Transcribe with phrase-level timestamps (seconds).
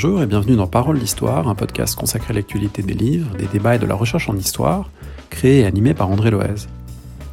[0.00, 3.74] Bonjour et bienvenue dans Parole d'Histoire, un podcast consacré à l'actualité des livres, des débats
[3.74, 4.88] et de la recherche en histoire,
[5.28, 6.68] créé et animé par André Loez.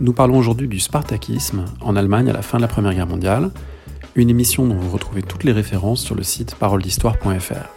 [0.02, 3.52] Nous parlons aujourd'hui du spartakisme en Allemagne à la fin de la Première Guerre mondiale,
[4.16, 7.70] une émission dont vous retrouvez toutes les références sur le site paroledhistoire.fr.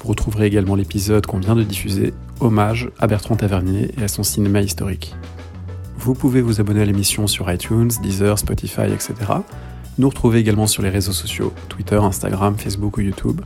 [0.00, 4.24] Vous retrouverez également l'épisode qu'on vient de diffuser, Hommage à Bertrand Tavernier et à son
[4.24, 5.14] cinéma historique.
[5.96, 9.14] Vous pouvez vous abonner à l'émission sur iTunes, Deezer, Spotify, etc.
[9.96, 13.40] Nous retrouver également sur les réseaux sociaux, Twitter, Instagram, Facebook ou YouTube.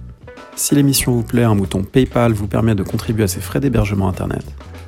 [0.58, 4.08] Si l'émission vous plaît, un bouton PayPal vous permet de contribuer à ses frais d'hébergement
[4.08, 4.44] Internet.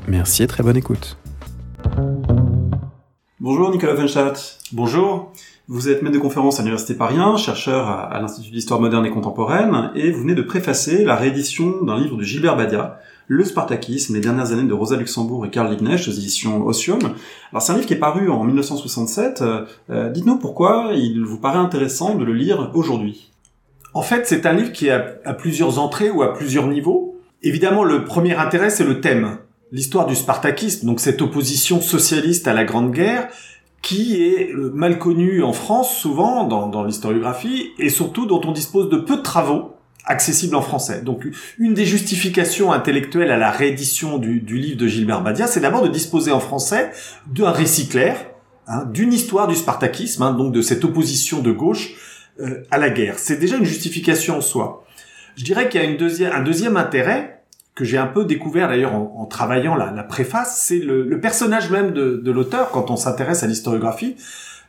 [0.08, 1.16] Merci et très bonne écoute.
[3.38, 4.58] Bonjour Nicolas Venstadt.
[4.72, 5.32] Bonjour.
[5.68, 9.92] Vous êtes maître de conférence à l'Université Paris chercheur à, l'Institut d'Histoire moderne et contemporaine,
[9.94, 14.20] et vous venez de préfacer la réédition d'un livre de Gilbert Badia, Le Spartakisme, les
[14.20, 16.98] dernières années de Rosa Luxembourg et Karl Liebknecht aux éditions Ossium.
[17.52, 19.44] Alors c'est un livre qui est paru en 1967.
[19.88, 23.30] Euh, dites-nous pourquoi il vous paraît intéressant de le lire aujourd'hui.
[23.92, 27.20] En fait, c'est un livre qui a à plusieurs entrées ou à plusieurs niveaux.
[27.42, 29.38] Évidemment, le premier intérêt, c'est le thème.
[29.72, 33.28] L'histoire du spartakisme, donc cette opposition socialiste à la Grande Guerre,
[33.82, 38.98] qui est mal connue en France souvent dans, l'historiographie et surtout dont on dispose de
[38.98, 41.02] peu de travaux accessibles en français.
[41.02, 41.26] Donc
[41.58, 45.82] une des justifications intellectuelles à la réédition du, du livre de Gilbert Badia, c'est d'abord
[45.82, 46.90] de disposer en français
[47.26, 48.26] d'un récit clair,
[48.66, 51.94] hein, d'une histoire du spartakisme, hein, donc de cette opposition de gauche
[52.40, 53.18] euh, à la guerre.
[53.18, 54.86] C'est déjà une justification en soi.
[55.36, 55.98] Je dirais qu'il y a une
[56.32, 57.42] un deuxième intérêt
[57.74, 61.70] que j'ai un peu découvert d'ailleurs en, travaillant la, la préface, c'est le, le, personnage
[61.70, 64.16] même de, de l'auteur quand on s'intéresse à l'historiographie.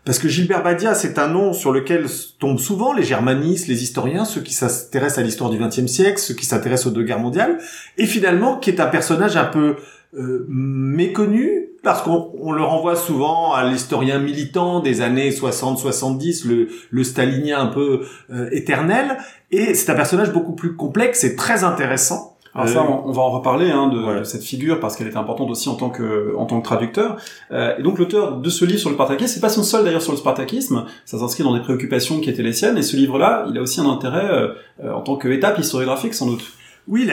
[0.06, 2.06] Parce que Gilbert Badia, c'est un nom sur lequel
[2.40, 6.34] tombent souvent les germanistes, les historiens, ceux qui s'intéressent à l'histoire du XXe siècle, ceux
[6.34, 7.60] qui s'intéressent aux deux guerres mondiales,
[7.98, 9.76] et finalement qui est un personnage un peu
[10.18, 17.04] euh, méconnu parce qu'on le renvoie souvent à l'historien militant des années 60-70, le, le
[17.04, 19.18] stalinien un peu euh, éternel,
[19.52, 22.38] et c'est un personnage beaucoup plus complexe et très intéressant.
[22.54, 25.50] Alors ça, euh, on va en reparler hein, de, cette figure parce qu'elle est importante
[25.50, 27.16] aussi en tant que en tant que traducteur.
[27.52, 30.02] Euh, et donc l'auteur de ce livre sur le Spartakisme, c'est pas son seul d'ailleurs
[30.02, 30.86] sur le Spartakisme.
[31.06, 32.78] Ça s'inscrit dans des préoccupations qui étaient les siennes.
[32.78, 34.50] Et ce livre-là, il a aussi un intérêt
[34.84, 36.44] en tant qu'étape historiographique sans doute.
[36.90, 37.10] Oui,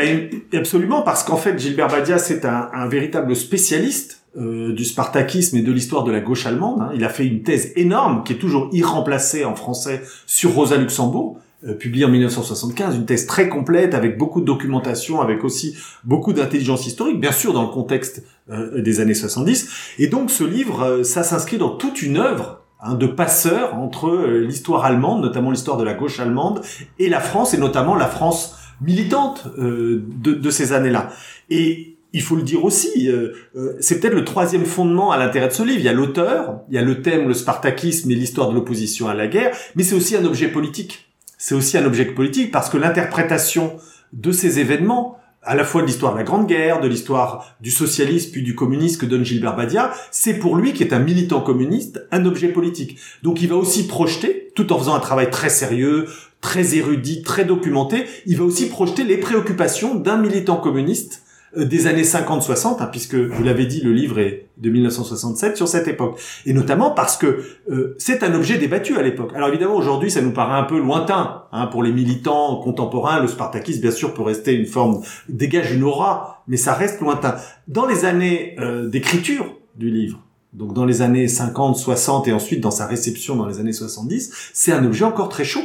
[0.55, 5.63] absolument, parce qu'en fait, Gilbert Badia, c'est un, un, véritable spécialiste euh, du spartakisme et
[5.63, 6.83] de l'histoire de la gauche allemande.
[6.83, 6.91] Hein.
[6.95, 11.39] Il a fait une thèse énorme, qui est toujours irremplacée en français, sur Rosa Luxembourg,
[11.67, 16.33] euh, publiée en 1975, une thèse très complète, avec beaucoup de documentation, avec aussi beaucoup
[16.33, 19.69] d'intelligence historique, bien sûr dans le contexte euh, des années 70.
[19.99, 24.09] Et donc ce livre, euh, ça s'inscrit dans toute une œuvre hein, de passeur entre
[24.09, 26.63] euh, l'histoire allemande, notamment l'histoire de la gauche allemande,
[27.01, 31.11] et la France, et notamment la France militante euh, de, de, ces années-là.
[31.51, 35.49] Et il faut le dire aussi, euh, euh, c'est peut-être le troisième fondement à l'intérêt
[35.49, 35.79] de ce livre.
[35.79, 39.09] Il y a l'auteur, il y a le thème, le spartakisme et l'histoire de l'opposition
[39.09, 41.13] à la guerre, mais c'est aussi un objet politique.
[41.37, 43.77] C'est aussi un objet politique parce que l'interprétation
[44.13, 47.71] de ces événements, à la fois de l'histoire de la Grande Guerre, de l'histoire du
[47.71, 51.41] socialisme puis du communisme que donne Gilbert Badia, c'est pour lui, qui est un militant
[51.41, 52.99] communiste, un objet politique.
[53.23, 56.07] Donc il va aussi projeter, tout en faisant un travail très sérieux,
[56.41, 61.23] très érudit, très documenté, il va aussi projeter les préoccupations d'un militant communiste
[61.57, 65.89] des années 50-60, hein, puisque vous l'avez dit, le livre est de 1967 sur cette
[65.89, 69.33] époque, et notamment parce que euh, c'est un objet débattu à l'époque.
[69.35, 73.21] Alors évidemment, aujourd'hui, ça nous paraît un peu lointain hein, pour les militants contemporains.
[73.21, 77.37] Le Spartakisme, bien sûr, peut rester une forme dégage une aura, mais ça reste lointain.
[77.67, 80.21] Dans les années euh, d'écriture du livre,
[80.53, 84.51] donc dans les années 50, 60 et ensuite dans sa réception dans les années 70,
[84.53, 85.63] c'est un objet encore très chaud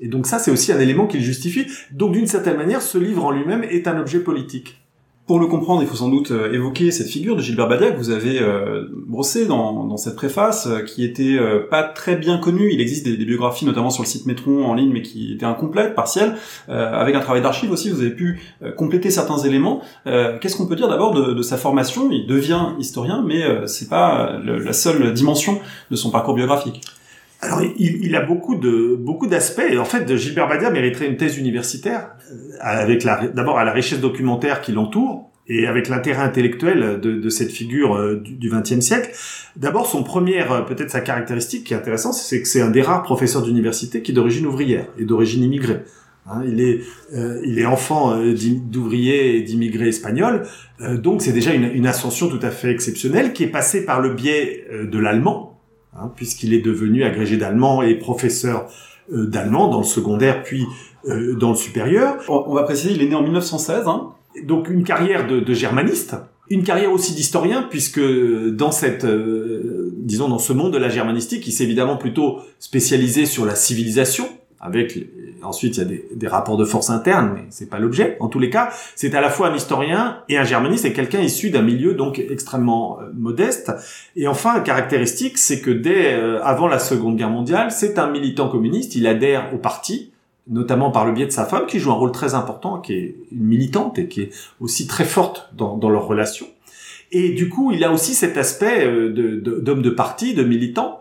[0.00, 1.66] et donc ça, c'est aussi un élément qui le justifie.
[1.92, 4.79] Donc d'une certaine manière, ce livre en lui-même est un objet politique.
[5.30, 7.96] Pour le comprendre, il faut sans doute euh, évoquer cette figure de Gilbert Badia que
[7.98, 12.38] vous avez euh, brossé dans, dans, cette préface, euh, qui était euh, pas très bien
[12.38, 12.72] connue.
[12.72, 15.46] Il existe des, des, biographies, notamment sur le site Métron en ligne, mais qui étaient
[15.46, 16.34] incomplètes, partielles.
[16.66, 18.40] avec un travail d'archives aussi, vous avez pu
[18.76, 19.82] compléter certains éléments.
[20.04, 22.10] Qu'est-ce qu'on peut dire d'abord de, de, sa formation?
[22.10, 25.60] Il devient historien, mais c'est pas la seule dimension
[25.92, 26.80] de son parcours biographique.
[27.42, 29.62] Alors, il, il, a beaucoup de beaucoup d'aspects.
[29.78, 34.00] En fait, Gilbert Badia mériterait une thèse universitaire euh, avec la d'abord à la richesse
[34.00, 39.10] documentaire qui l'entoure et avec l'intérêt intellectuel de, de, cette figure euh, du XXe siècle.
[39.56, 42.82] D'abord, son première, euh, peut-être sa caractéristique qui est intéressante, c'est que c'est un des
[42.82, 45.80] rares professeurs d'université qui est d'origine ouvrière et d'origine immigrée.
[46.26, 46.82] Hein, il est,
[47.44, 50.46] il est enfant d'ouvriers et d'immigrés espagnols,
[50.78, 54.66] donc c'est déjà une, ascension tout à fait exceptionnelle qui est passée par le biais
[54.70, 55.49] de l'allemand,
[55.96, 58.68] Hein, puisqu'il est devenu agrégé d'allemand et professeur
[59.12, 60.64] euh, d'allemand dans le secondaire puis
[61.08, 62.16] euh, dans le supérieur.
[62.28, 63.88] On va préciser, il est né en 1916.
[63.88, 64.10] Hein.
[64.44, 66.14] Donc une carrière de, de, germaniste,
[66.48, 71.44] une carrière aussi d'historien, puisque dans cette, euh, disons, dans ce monde de la germanistique,
[71.48, 74.28] il s'est évidemment plutôt spécialisé sur la civilisation,
[74.60, 74.98] avec
[75.42, 78.16] ensuite il y a des, des, rapports de force internes, mais c'est pas l'objet.
[78.20, 81.20] En tous les cas, c'est à la fois un historien et un germaniste et quelqu'un
[81.20, 83.72] issu d'un milieu donc extrêmement euh, modeste.
[84.16, 88.48] Et enfin, caractéristique, c'est que dès euh, avant la Seconde Guerre mondiale, c'est un militant
[88.48, 88.94] communiste.
[88.96, 90.12] Il adhère au parti,
[90.46, 93.16] notamment par le biais de sa femme, qui joue un rôle très important, qui est
[93.32, 94.30] militante et qui est
[94.60, 96.46] aussi très forte dans, dans leur relation.
[97.12, 100.99] Et du coup, il a aussi cet aspect euh, d'homme de parti, de militant.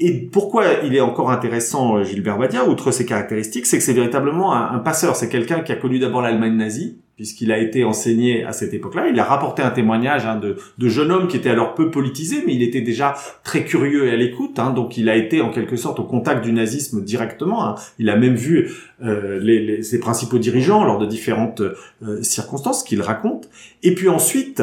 [0.00, 3.92] Et pourquoi il est encore intéressant, euh, Gilbert Badia, outre ses caractéristiques, c'est que c'est
[3.92, 5.14] véritablement un, passeur.
[5.14, 9.06] C'est quelqu'un qui a connu d'abord l'Allemagne nazie, puisqu'il a été enseigné à cette époque-là.
[9.06, 12.42] Il a rapporté un témoignage hein, de, de jeunes hommes qui étaient alors peu politisés,
[12.44, 13.14] mais il était déjà
[13.44, 14.58] très curieux et à l'écoute.
[14.58, 17.64] Hein, donc il a été en quelque sorte au contact du nazisme directement.
[17.64, 17.74] Hein.
[18.00, 18.72] Il a même vu
[19.04, 23.48] euh, les, ses principaux dirigeants lors de différentes euh, circonstances qu'il raconte.
[23.84, 24.60] Et puis ensuite,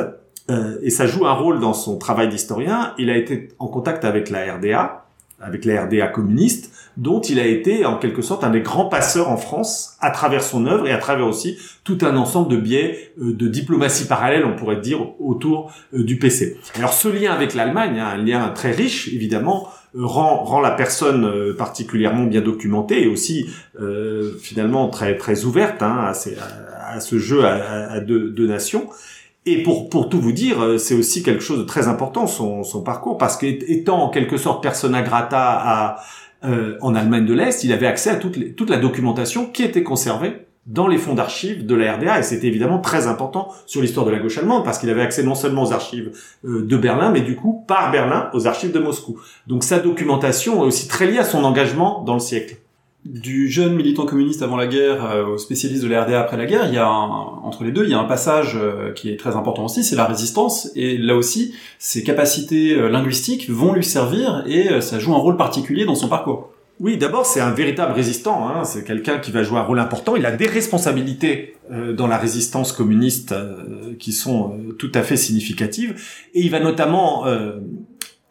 [0.49, 4.03] euh, et ça joue un rôle dans son travail d'historien, il a été en contact
[4.03, 5.00] avec la RDA,
[5.41, 9.29] avec la RDA communiste, dont il a été en quelque sorte un des grands passeurs
[9.29, 13.13] en France à travers son œuvre et à travers aussi tout un ensemble de biais
[13.21, 16.57] euh, de diplomatie parallèle, on pourrait dire, autour euh, du PC.
[16.75, 21.53] Alors ce lien avec l'Allemagne, hein, un lien très riche évidemment, rend, rend la personne
[21.57, 23.49] particulièrement bien documentée et aussi
[24.41, 28.87] finalement très très ouverte hein, à, à, ce jeu à, à deux, deux nations.
[29.45, 32.63] Et pour, pour tout vous dire, euh, c'est aussi quelque chose de très important, son,
[32.63, 35.95] son parcours, parce qu'étant en quelque sorte persona grata à,
[36.43, 39.81] euh, en Allemagne de l'Est, il avait accès à toute, toute la documentation qui était
[39.81, 44.05] conservée dans les fonds d'archives de la RDA, et c'était évidemment très important sur l'histoire
[44.05, 46.11] de la gauche allemande, parce qu'il avait accès non seulement aux archives
[46.45, 49.19] euh, de Berlin, mais du coup, par Berlin, aux archives de Moscou.
[49.47, 52.57] Donc sa documentation est aussi très liée à son engagement dans le siècle
[53.05, 56.67] du jeune militant communiste avant la guerre euh, au spécialiste de la après la guerre,
[56.67, 59.35] il y a entre les deux, il y a un passage euh, qui est très
[59.35, 60.69] important aussi, c'est la résistance.
[60.75, 65.35] Et là aussi, ses capacités euh, linguistiques vont lui servir et ça joue un rôle
[65.35, 66.51] particulier dans son parcours.
[66.79, 68.47] Oui, d'abord c'est un véritable résistant.
[68.47, 68.63] Hein.
[68.65, 70.15] C'est quelqu'un qui va jouer un rôle important.
[70.15, 71.55] Il a des responsabilités
[71.93, 73.33] dans la résistance communiste
[73.99, 75.95] qui sont tout à fait significatives,
[76.33, 77.23] et il va notamment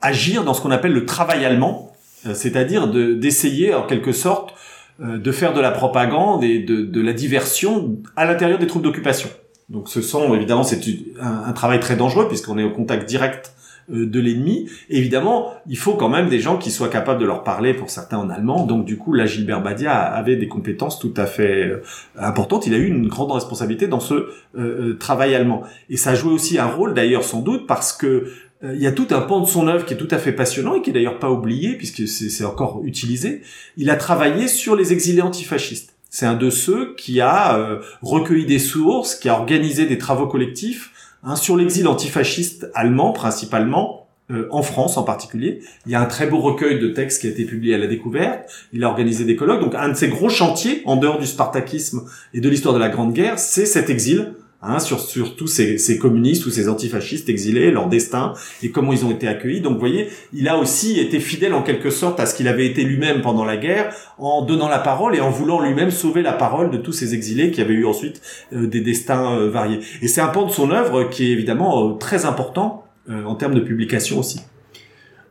[0.02, 1.92] agir dans ce qu'on appelle le travail allemand,
[2.34, 4.52] c'est-à-dire d'essayer en quelque sorte
[5.00, 9.30] de faire de la propagande et de, de la diversion à l'intérieur des troupes d'occupation.
[9.70, 10.80] Donc ce sont évidemment c'est
[11.20, 13.54] un, un, travail très dangereux puisqu'on est au contact direct
[13.92, 14.68] euh, de l'ennemi.
[14.88, 18.18] Évidemment, il faut quand même des gens qui soient capables de leur parler, pour certains
[18.18, 18.66] en allemand.
[18.66, 21.82] Donc du coup, là, Gilbert Badia avait des compétences tout à fait euh,
[22.18, 22.66] importantes.
[22.66, 25.62] Il a eu une grande responsabilité dans ce euh, travail allemand.
[25.88, 28.30] Et ça a joué aussi un rôle, d'ailleurs, sans doute, parce que euh,
[28.62, 30.74] il y a tout un pan de son œuvre qui est tout à fait passionnant
[30.74, 33.42] et qui est d'ailleurs pas oublié puisque c'est encore utilisé.
[33.76, 35.94] Il a travaillé sur les exilés antifascistes.
[36.10, 40.26] C'est un de ceux qui a euh, recueilli des sources, qui a organisé des travaux
[40.26, 40.90] collectifs
[41.22, 45.60] hein, sur l'exil antifasciste allemand principalement, euh, en France en particulier.
[45.86, 47.86] Il y a un très beau recueil de textes qui a été publié à la
[47.86, 48.48] découverte.
[48.72, 49.60] Il a organisé des colloques.
[49.60, 52.02] Donc un de ses gros chantiers, en dehors du spartakisme
[52.34, 55.78] et de l'histoire de la Grande Guerre, c'est cet exil Hein, sur, sur tous ces,
[55.78, 59.62] ces, communistes ou ces antifascistes exilés, leur destin et comment ils ont été accueillis.
[59.62, 62.66] Donc vous voyez, il a aussi été fidèle en quelque sorte à ce qu'il avait
[62.66, 66.34] été lui-même pendant la guerre, en donnant la parole et en voulant lui-même sauver la
[66.34, 68.20] parole de tous ces exilés qui avaient eu ensuite
[68.52, 69.80] euh, des destins euh, variés.
[70.02, 73.54] Et c'est un pan de son œuvre qui est évidemment euh, très important en termes
[73.54, 74.40] de publication aussi.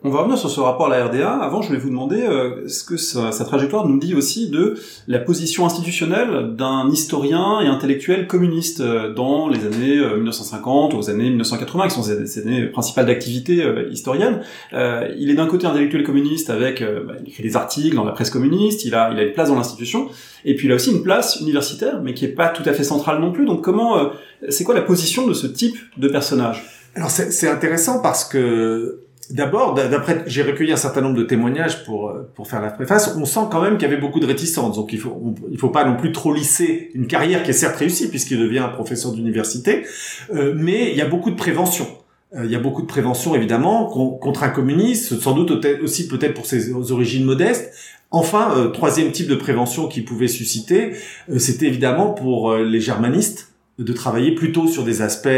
[0.01, 1.29] On va revenir sur ce rapport à la RDA.
[1.29, 4.75] Avant, je voulais vous demander euh, ce que sa, trajectoire nous dit aussi de
[5.09, 11.09] la position institutionnelle d'un historien et intellectuel communiste euh, dans les années 1950 euh, aux
[11.09, 14.39] années 1980, qui sont ses, années principales d'activité historienne.
[14.71, 18.29] il est d'un côté intellectuel communiste avec, bah, il écrit des articles dans la presse
[18.29, 20.07] communiste, il a, il a une place dans l'institution,
[20.45, 22.85] et puis il a aussi une place universitaire, mais qui est pas tout à fait
[22.85, 23.45] centrale non plus.
[23.45, 24.11] Donc comment,
[24.47, 26.63] c'est quoi la position de ce type de personnage?
[26.95, 32.11] Alors c'est intéressant parce que D'abord, d'après, j'ai recueilli un certain nombre de témoignages pour
[32.33, 33.15] pour faire la préface.
[33.15, 34.75] On sent quand même qu'il y avait beaucoup de réticence.
[34.75, 37.75] Donc il faut il faut pas non plus trop lisser une carrière qui est certes
[37.75, 39.85] réussie puisqu'il devient un professeur d'université,
[40.33, 41.87] euh, mais il y a beaucoup de prévention.
[42.35, 46.33] Euh, il y a beaucoup de prévention évidemment contre un communiste, sans doute aussi peut-être
[46.33, 47.73] pour ses origines modestes.
[48.11, 50.93] Enfin, euh, troisième type de prévention qui pouvait susciter,
[51.37, 55.29] c'était évidemment pour les germanistes de travailler plutôt sur des aspects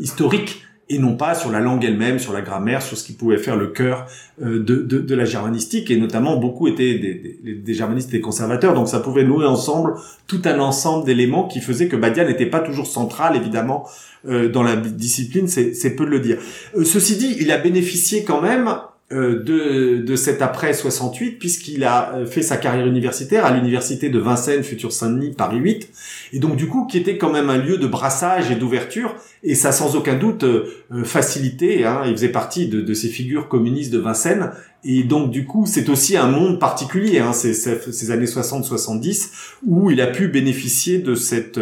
[0.00, 3.38] historiques et non pas sur la langue elle-même, sur la grammaire, sur ce qui pouvait
[3.38, 4.06] faire le cœur
[4.42, 5.90] euh, de, de, de, la germanistique.
[5.90, 9.94] Et notamment, beaucoup étaient des, des, des, germanistes et conservateurs, donc ça pouvait nouer ensemble
[10.26, 13.86] tout un ensemble d'éléments qui faisaient que Badia n'était pas toujours central, évidemment,
[14.26, 16.38] euh, dans la discipline, c'est peu de le dire.
[16.76, 18.68] Euh, ceci dit, il a bénéficié quand même
[19.10, 24.18] de, de cet après 68 puisqu'il a euh, fait sa carrière universitaire à l'université de
[24.18, 25.90] Vincennes, futur Saint-Denis, Paris 8,
[26.34, 29.54] et donc du coup qui était quand même un lieu de brassage et d'ouverture, et
[29.54, 30.64] ça sans aucun doute euh,
[31.04, 34.50] facilité, hein, il faisait partie de, de, ces figures communistes de Vincennes,
[34.84, 39.30] et donc du coup c'est aussi un monde particulier, hein, ces, ces, années 60-70,
[39.66, 41.58] où il a pu bénéficier de cette,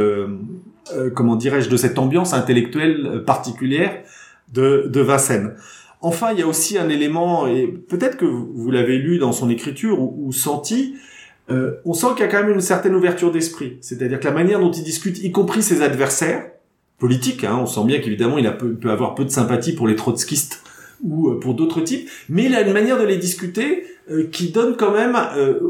[1.14, 4.02] comment dirais-je, de cette ambiance intellectuelle particulière
[4.52, 5.54] de, de Vincennes.
[6.06, 9.50] Enfin, il y a aussi un élément, et peut-être que vous l'avez lu dans son
[9.50, 10.94] écriture ou, senti,
[11.50, 13.78] euh, on sent qu'il y a quand même une certaine ouverture d'esprit.
[13.80, 16.46] C'est-à-dire que la manière dont il discute, y compris ses adversaires
[17.00, 20.62] politiques, hein, on sent bien qu'évidemment il, peut avoir peu de sympathie pour les trotskistes
[21.02, 24.50] ou euh, pour d'autres types, mais il a une manière de les discuter euh, qui
[24.50, 25.18] donne quand même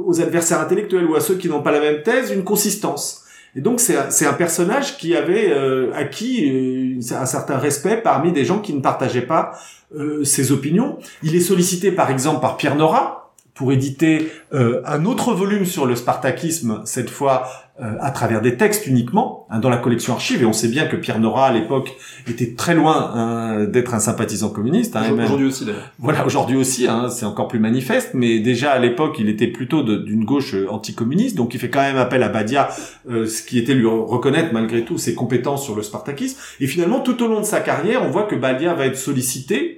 [0.04, 3.24] aux adversaires intellectuels ou à ceux qui n'ont pas la même thèse une consistance.
[3.56, 5.50] Et donc c'est un, personnage qui avait
[5.94, 9.58] acquis un certain respect parmi des gens qui ne partageaient pas
[9.94, 10.98] euh, ses opinions.
[11.22, 13.25] Il est sollicité par exemple par Pierre Nora
[13.56, 17.48] pour éditer euh, un autre volume sur le spartakisme, cette fois
[17.80, 20.42] euh, à travers des textes uniquement, hein, dans la collection archive.
[20.42, 21.96] Et on sait bien que Pierre Nora, à l'époque,
[22.28, 24.94] était très loin hein, d'être un sympathisant communiste.
[24.94, 25.90] Hein, aujourd'hui aussi, d'ailleurs.
[25.98, 28.10] Voilà, aujourd'hui aussi, hein, c'est encore plus manifeste.
[28.12, 31.34] Mais déjà, à l'époque, il était plutôt d'une gauche anticommuniste.
[31.34, 32.68] Donc, il fait quand même appel à Badia,
[33.08, 36.38] ce qui était lui reconnaître, malgré tout, ses compétences sur le spartakisme.
[36.60, 39.75] Et finalement, tout au long de sa carrière, on voit que Badia va être sollicité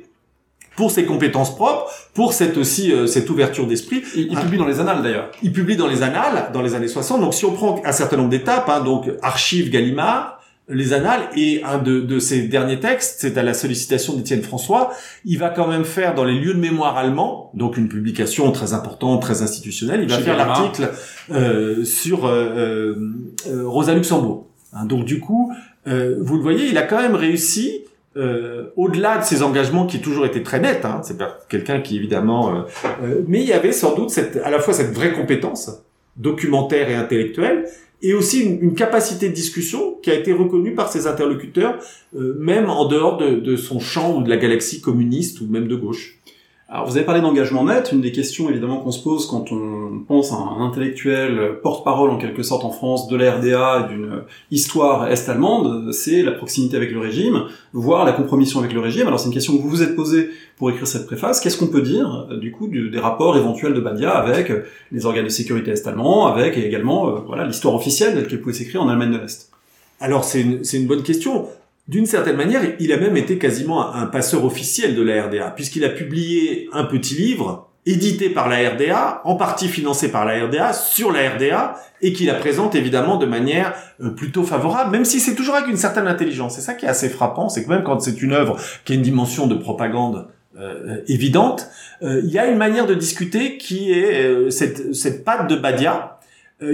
[0.79, 4.05] pour ses compétences propres, pour cette aussi euh, cette ouverture d'esprit.
[4.15, 5.33] Il, il, publie dans les annales d'ailleurs.
[5.43, 7.21] Il publie dans les annales dans les années 60.
[7.21, 11.65] Donc si on prend un certain nombre d'étapes, hein, donc archives Gallimard, les annales et
[11.65, 14.93] un de, de ses derniers textes, c'est à la sollicitation d'Étienne François,
[15.25, 18.73] il va quand même faire dans les lieux de mémoire allemands, donc une publication très
[18.73, 20.93] importante, très institutionnelle, il va faire l'article
[21.33, 22.95] euh, sur euh,
[23.49, 24.47] euh, Rosa Luxembourg.
[24.75, 25.51] Hein, donc du coup,
[25.89, 27.85] euh, vous le voyez, il a quand même réussi
[28.17, 32.55] euh, au-delà de ses engagements qui toujours été très nets, hein, c'est quelqu'un qui évidemment,
[32.55, 32.61] euh,
[33.03, 35.83] euh, mais il y avait sans doute cette, à la fois cette vraie compétence
[36.17, 37.67] documentaire et intellectuelle,
[38.03, 41.79] et aussi une, capacité de discussion qui a été reconnue par ses interlocuteurs,
[42.13, 45.77] même en dehors de, de son champ ou de la galaxie communiste ou même de
[45.77, 46.18] gauche.
[46.71, 50.01] Alors vous avez parlé d'engagement net, une des questions évidemment qu'on se pose quand on
[50.07, 55.11] pense à un intellectuel porte-parole en quelque sorte en France de la RDA d'une histoire
[55.11, 59.07] est-allemande, c'est la proximité avec le régime, voire la compromission avec le régime.
[59.07, 61.41] Alors c'est une question que vous vous êtes posée pour écrire cette préface.
[61.41, 64.53] Qu'est-ce qu'on peut dire du coup des rapports éventuels de Badia avec
[64.93, 68.83] les organes de sécurité est-allemands, avec également euh, voilà l'histoire officielle telle qu'elle pouvait s'écrire
[68.83, 69.51] en Allemagne de l'Est?
[70.01, 71.47] Alors c'est une, une bonne question.
[71.89, 75.85] D'une certaine manière, il a même été quasiment un passeur officiel de la RDA, puisqu'il
[75.85, 80.75] a publié un petit livre édité par la RDA, en partie financé par la RDA,
[80.75, 85.19] sur la RDA, et qui la présente évidemment de manière euh, plutôt favorable, même si
[85.19, 86.57] c'est toujours avec une certaine intelligence.
[86.57, 88.97] C'est ça qui est assez frappant, c'est que même quand c'est une œuvre qui a
[88.97, 90.29] une dimension de propagande
[90.59, 91.69] euh, évidente,
[92.03, 96.19] euh, il y a une manière de discuter qui est cette, cette patte de Badia,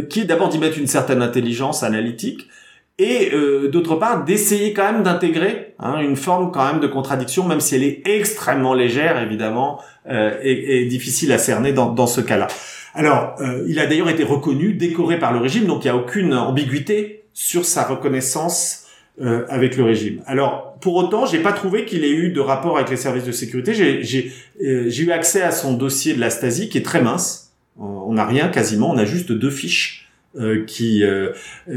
[0.08, 2.48] qui est d'abord d'y mettre une certaine intelligence analytique,
[2.98, 7.44] et euh, d'autre part d'essayer quand même d'intégrer hein, une forme quand même de contradiction,
[7.44, 12.20] même si elle est extrêmement légère évidemment euh, et, difficile à cerner dans, dans ce
[12.20, 12.46] cas-là.
[12.94, 15.96] Alors, euh, il a d'ailleurs été reconnu, décoré par le régime, donc il n'y a
[15.96, 18.86] aucune ambiguïté sur sa reconnaissance
[19.20, 20.22] euh, avec le régime.
[20.26, 23.32] Alors, pour autant, j'ai pas trouvé qu'il ait eu de rapport avec les services de
[23.32, 23.74] sécurité.
[23.74, 24.32] J'ai
[24.62, 27.52] euh, eu accès à son dossier de la Stasi qui est très mince.
[27.76, 30.03] On n'a rien quasiment, on a juste deux fiches
[30.36, 31.30] euh, qui euh,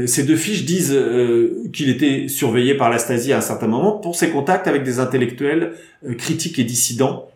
[0.06, 3.92] ces deux fiches disent euh, qu'il était surveillé par la Stasi à un certain moment
[3.92, 5.74] pour ses contacts avec des intellectuels
[6.16, 7.30] critiques et dissidents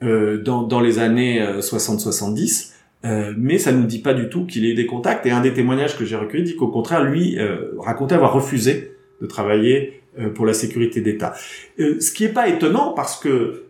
[0.00, 2.72] dans, dans les années 60-70.
[3.36, 5.24] mais ça ne nous dit pas du tout qu'il ait eu des contacts.
[5.26, 7.38] Et un des témoignages que j'ai recueillis dit qu'au contraire, lui
[7.78, 10.02] racontait avoir refusé de travailler
[10.34, 11.34] pour la sécurité d'État.
[11.78, 13.66] ce qui n'est pas étonnant parce que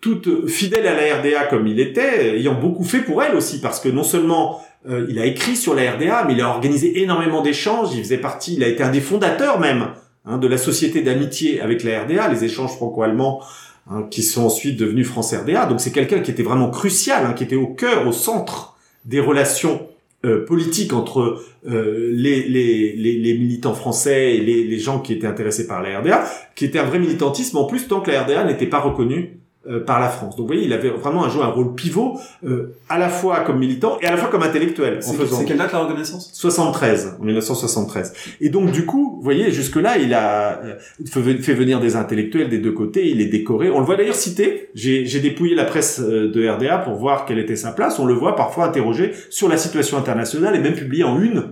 [0.00, 3.80] toute fidèle à la RDA comme il était, ayant beaucoup fait pour elle aussi, parce
[3.80, 7.40] que non seulement euh, il a écrit sur la RDA, mais il a organisé énormément
[7.40, 7.94] d'échanges.
[7.94, 9.88] Il faisait partie, il a été un des fondateurs même
[10.24, 13.42] hein, de la société d'amitié avec la RDA, les échanges franco-allemands
[13.90, 15.66] hein, qui sont ensuite devenus France-RDA.
[15.66, 19.20] Donc c'est quelqu'un qui était vraiment crucial, hein, qui était au cœur, au centre des
[19.20, 19.86] relations
[20.24, 25.26] euh, politiques entre euh, les, les, les, militants français et les, les gens qui étaient
[25.26, 26.24] intéressés par la RDA,
[26.54, 29.78] qui était un vrai militantisme en plus tant que la RDA n'était pas reconnue euh,
[29.78, 30.34] par la France.
[30.34, 33.60] Donc vous voyez, il avait vraiment joué un rôle pivot euh, à la fois comme
[33.60, 34.98] militant et à la fois comme intellectuel.
[35.00, 36.30] C'est quelle date la reconnaissance?
[36.34, 38.12] 73, en 1973.
[38.40, 42.58] Et donc du coup, vous voyez, jusque-là, il a euh, fait venir des intellectuels des
[42.58, 43.70] deux côtés, il est décoré.
[43.70, 47.54] On le voit d'ailleurs cité, j'ai dépouillé la presse de RDA pour voir quelle était
[47.54, 48.00] sa place.
[48.00, 51.44] On le voit parfois interrogé sur la situation internationale et même publié en une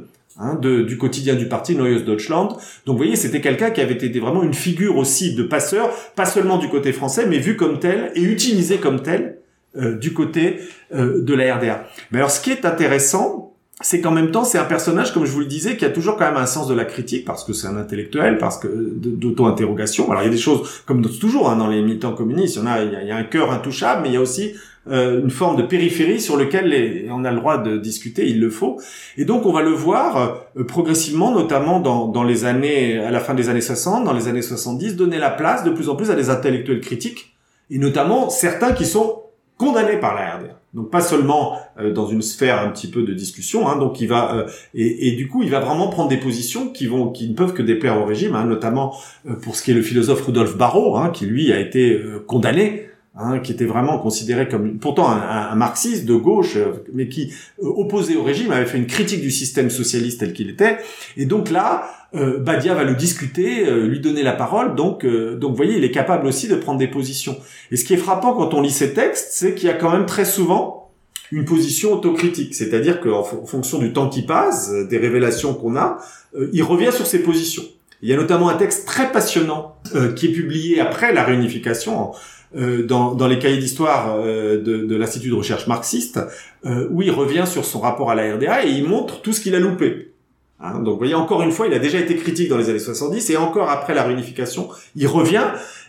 [0.42, 2.56] Hein, de, du quotidien du parti Neues Deutschland.
[2.86, 6.24] Donc vous voyez, c'était quelqu'un qui avait été vraiment une figure aussi de passeur, pas
[6.24, 9.36] seulement du côté français, mais vu comme tel et utilisé comme tel
[9.74, 10.60] du côté
[10.92, 11.84] de la RDA.
[12.10, 15.32] Mais alors ce qui est intéressant, c'est qu'en même temps, c'est un personnage, comme je
[15.32, 17.52] vous le disais, qui a toujours quand même un sens de la critique, parce que
[17.52, 20.10] c'est un intellectuel, parce que d'auto-interrogation.
[20.10, 22.62] Alors il y a des choses, comme toujours hein, dans les militants communistes, il y,
[22.62, 24.54] en a, il y a, un cœur intouchable, mais il y a aussi
[24.88, 28.50] euh, une forme de périphérie sur lequel on a le droit de discuter, il le
[28.50, 28.80] faut.
[29.16, 33.20] Et donc on va le voir euh, progressivement, notamment dans, dans les années, à la
[33.20, 36.10] fin des années 60, dans les années 70, donner la place de plus en plus
[36.10, 37.36] à des intellectuels critiques,
[37.70, 39.22] et notamment certains qui sont
[39.58, 40.60] condamnés par la RDA.
[40.72, 44.06] Donc pas seulement euh, dans une sphère un petit peu de discussion, hein, donc il
[44.06, 47.28] va euh, et, et, du coup il va vraiment prendre des positions qui vont qui
[47.28, 48.94] ne peuvent que déplaire au régime, hein, notamment
[49.28, 52.89] euh, pour ce qui est le philosophe Rudolf Barrault, hein, qui lui a été condamné
[53.16, 56.56] Hein, qui était vraiment considéré comme pourtant un, un, marxiste de gauche,
[56.92, 60.78] mais qui opposé au régime avait fait une critique du système socialiste tel qu'il était.
[61.16, 64.76] Et donc là, euh, Badia va le discuter, lui donner la parole.
[64.76, 67.36] Donc, donc vous voyez, il est capable aussi de prendre des positions.
[67.72, 69.90] Et ce qui est frappant quand on lit ces textes, c'est qu'il y a quand
[69.90, 70.80] même très souvent
[71.32, 75.98] une position autocritique, c'est-à-dire qu'en fonction du temps qui passe, euh, des révélations qu'on a,
[76.36, 77.62] euh, il revient sur ses positions.
[78.02, 82.12] Il y a notamment un texte très passionnant euh, qui est publié après la réunification
[82.54, 86.20] dans, dans, les cahiers d'histoire de, de l'Institut de recherche marxiste,
[86.64, 89.54] où il revient sur son rapport à la RDA et il montre tout ce qu'il
[89.54, 90.12] a loupé.
[90.58, 92.80] Hein, donc vous voyez, encore une fois, il a déjà été critique dans les années
[92.80, 95.46] 70 et encore après la réunification, il revient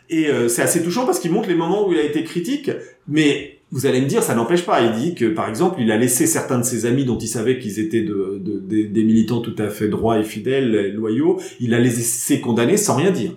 [0.09, 2.69] et c'est assez touchant parce qu'il montre les moments où il a été critique,
[3.07, 4.81] mais vous allez me dire, ça n'empêche pas.
[4.81, 7.57] Il dit que, par exemple, il a laissé certains de ses amis dont il savait
[7.57, 12.41] qu'ils étaient de, des militants tout à fait droits et fidèles, loyaux, il a laissé
[12.41, 13.31] condamner sans rien dire.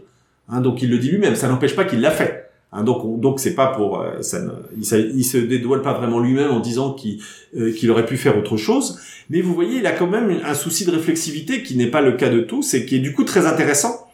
[0.48, 1.36] Hein, donc il le dit lui-même.
[1.36, 2.50] Ça n'empêche pas qu'il l'a fait.
[2.74, 4.40] Hein, donc donc c'est pas pour euh, ça,
[4.76, 7.20] il, se dédouane pas vraiment lui-même en disant qu'il
[7.56, 8.98] euh, qu'il aurait pu faire autre chose.
[9.30, 12.12] Mais vous voyez, il a quand même un souci de réflexivité qui n'est pas le
[12.12, 14.04] cas de tous et qui est du coup très intéressant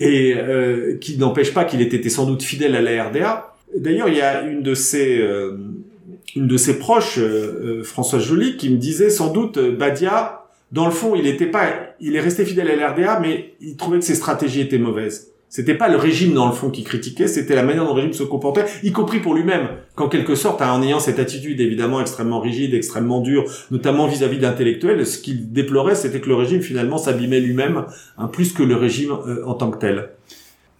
[0.00, 4.08] et euh, qui n'empêche pas qu'il ait été sans doute fidèle à la RDA D'ailleurs,
[4.08, 5.58] il y a une de ses, euh,
[6.34, 10.90] une de ses proches, euh, François Joly, qui me disait sans doute, Badia, dans le
[10.90, 14.14] fond, il était pas, il est resté fidèle à l'RDA, mais il trouvait que ses
[14.14, 15.32] stratégies étaient mauvaises.
[15.48, 18.12] C'était pas le régime dans le fond qui critiquait, c'était la manière dont le régime
[18.12, 22.40] se comportait, y compris pour lui-même, qu'en quelque sorte, en ayant cette attitude évidemment extrêmement
[22.40, 27.40] rigide, extrêmement dure, notamment vis-à-vis d'intellectuels, ce qu'il déplorait, c'était que le régime finalement s'abîmait
[27.40, 27.84] lui-même,
[28.18, 30.10] hein, plus que le régime en tant que tel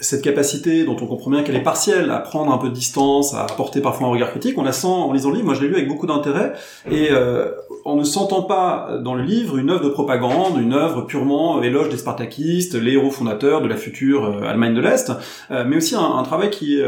[0.01, 3.35] cette capacité dont on comprend bien qu'elle est partielle à prendre un peu de distance,
[3.35, 5.47] à apporter parfois un regard critique, on la sent en lisant le livre.
[5.47, 6.53] Moi, je l'ai lu avec beaucoup d'intérêt
[6.89, 7.51] et euh,
[7.85, 11.89] on ne sentant pas dans le livre une œuvre de propagande, une œuvre purement éloge
[11.89, 15.13] des Spartakistes, les héros fondateurs de la future euh, Allemagne de l'Est,
[15.51, 16.81] euh, mais aussi un, un, travail qui,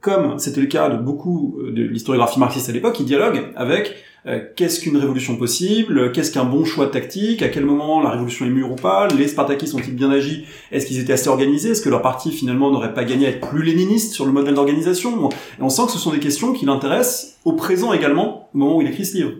[0.00, 4.40] comme c'était le cas de beaucoup de l'historiographie marxiste à l'époque, qui dialogue avec euh,
[4.56, 8.50] qu'est-ce qu'une révolution possible, qu'est-ce qu'un bon choix tactique, à quel moment la révolution est
[8.50, 11.88] mûre ou pas, les Spartakistes ont-ils bien agi, est-ce qu'ils étaient assez organisés, est-ce que
[11.88, 15.30] leur parti finalement n'aurait pas gagné à être plus léniniste sur le modèle d'organisation?
[15.30, 18.76] Et on sent que ce sont des questions qui l'intéressent au présent également, au moment
[18.76, 19.32] où il écrit ce livre.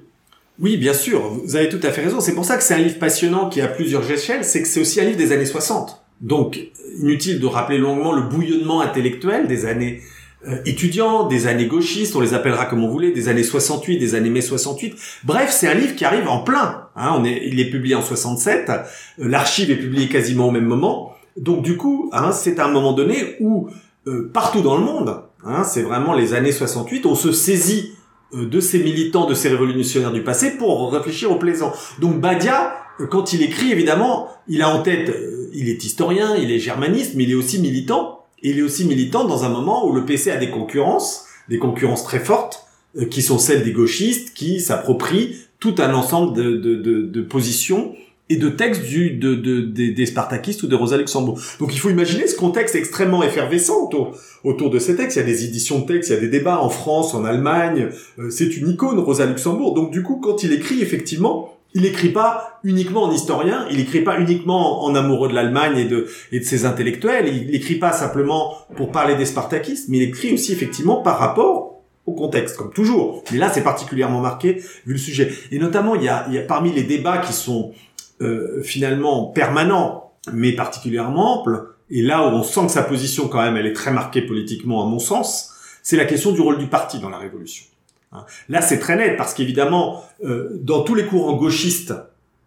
[0.60, 2.20] Oui, bien sûr, vous avez tout à fait raison.
[2.20, 4.80] C'est pour ça que c'est un livre passionnant qui a plusieurs échelles, c'est que c'est
[4.80, 6.02] aussi un livre des années 60.
[6.20, 6.60] Donc,
[7.00, 10.17] inutile de rappeler longuement le bouillonnement intellectuel des années euh,
[10.64, 14.30] étudiants, des années gauchistes, on les appellera comme on voulait, des années 68, des années
[14.30, 14.94] mai 68.
[15.24, 16.88] Bref, c'est un livre qui arrive en plein.
[16.96, 18.82] Hein, on est, il est publié en 67, euh,
[19.18, 21.12] l'archive est publiée quasiment au même moment.
[21.36, 23.68] Donc du coup, hein, c'est un moment donné où
[24.06, 27.94] euh, partout dans le monde, hein, c'est vraiment les années 68, on se saisit
[28.32, 31.72] de ces militants, de ces révolutionnaires du passé pour réfléchir au plaisant.
[31.98, 32.74] Donc Badia,
[33.10, 35.14] quand il écrit, évidemment, il a en tête,
[35.54, 39.24] il est historien, il est germaniste, mais il est aussi militant il est aussi militant
[39.24, 43.22] dans un moment où le PC a des concurrences, des concurrences très fortes, euh, qui
[43.22, 47.94] sont celles des gauchistes, qui s'approprient tout un ensemble de, de, de, positions
[48.28, 51.40] et de textes du, de, de, des Spartakistes ou de Rosa Luxembourg.
[51.58, 55.16] Donc il faut imaginer ce contexte extrêmement effervescent autour, autour de ces textes.
[55.16, 57.24] Il y a des éditions de textes, il y a des débats en France, en
[57.24, 57.88] Allemagne.
[58.18, 59.74] Euh, c'est une icône, Rosa Luxembourg.
[59.74, 64.00] Donc du coup, quand il écrit, effectivement, il écrit pas uniquement en historien, il écrit
[64.00, 67.92] pas uniquement en amoureux de l'Allemagne et de, et de ses intellectuels, il écrit pas
[67.92, 72.72] simplement pour parler des Spartakistes, mais il écrit aussi effectivement par rapport au contexte, comme
[72.72, 73.22] toujours.
[73.30, 74.54] Mais là, c'est particulièrement marqué
[74.86, 75.30] vu le sujet.
[75.52, 77.72] Et notamment, il y a, il y a parmi les débats qui sont
[78.22, 83.42] euh, finalement permanents, mais particulièrement amples, et là où on sent que sa position quand
[83.42, 85.52] même, elle est très marquée politiquement à mon sens,
[85.82, 87.64] c'est la question du rôle du parti dans la révolution.
[88.12, 88.24] Hein.
[88.48, 91.94] Là, c'est très net parce qu'évidemment, euh, dans tous les courants gauchistes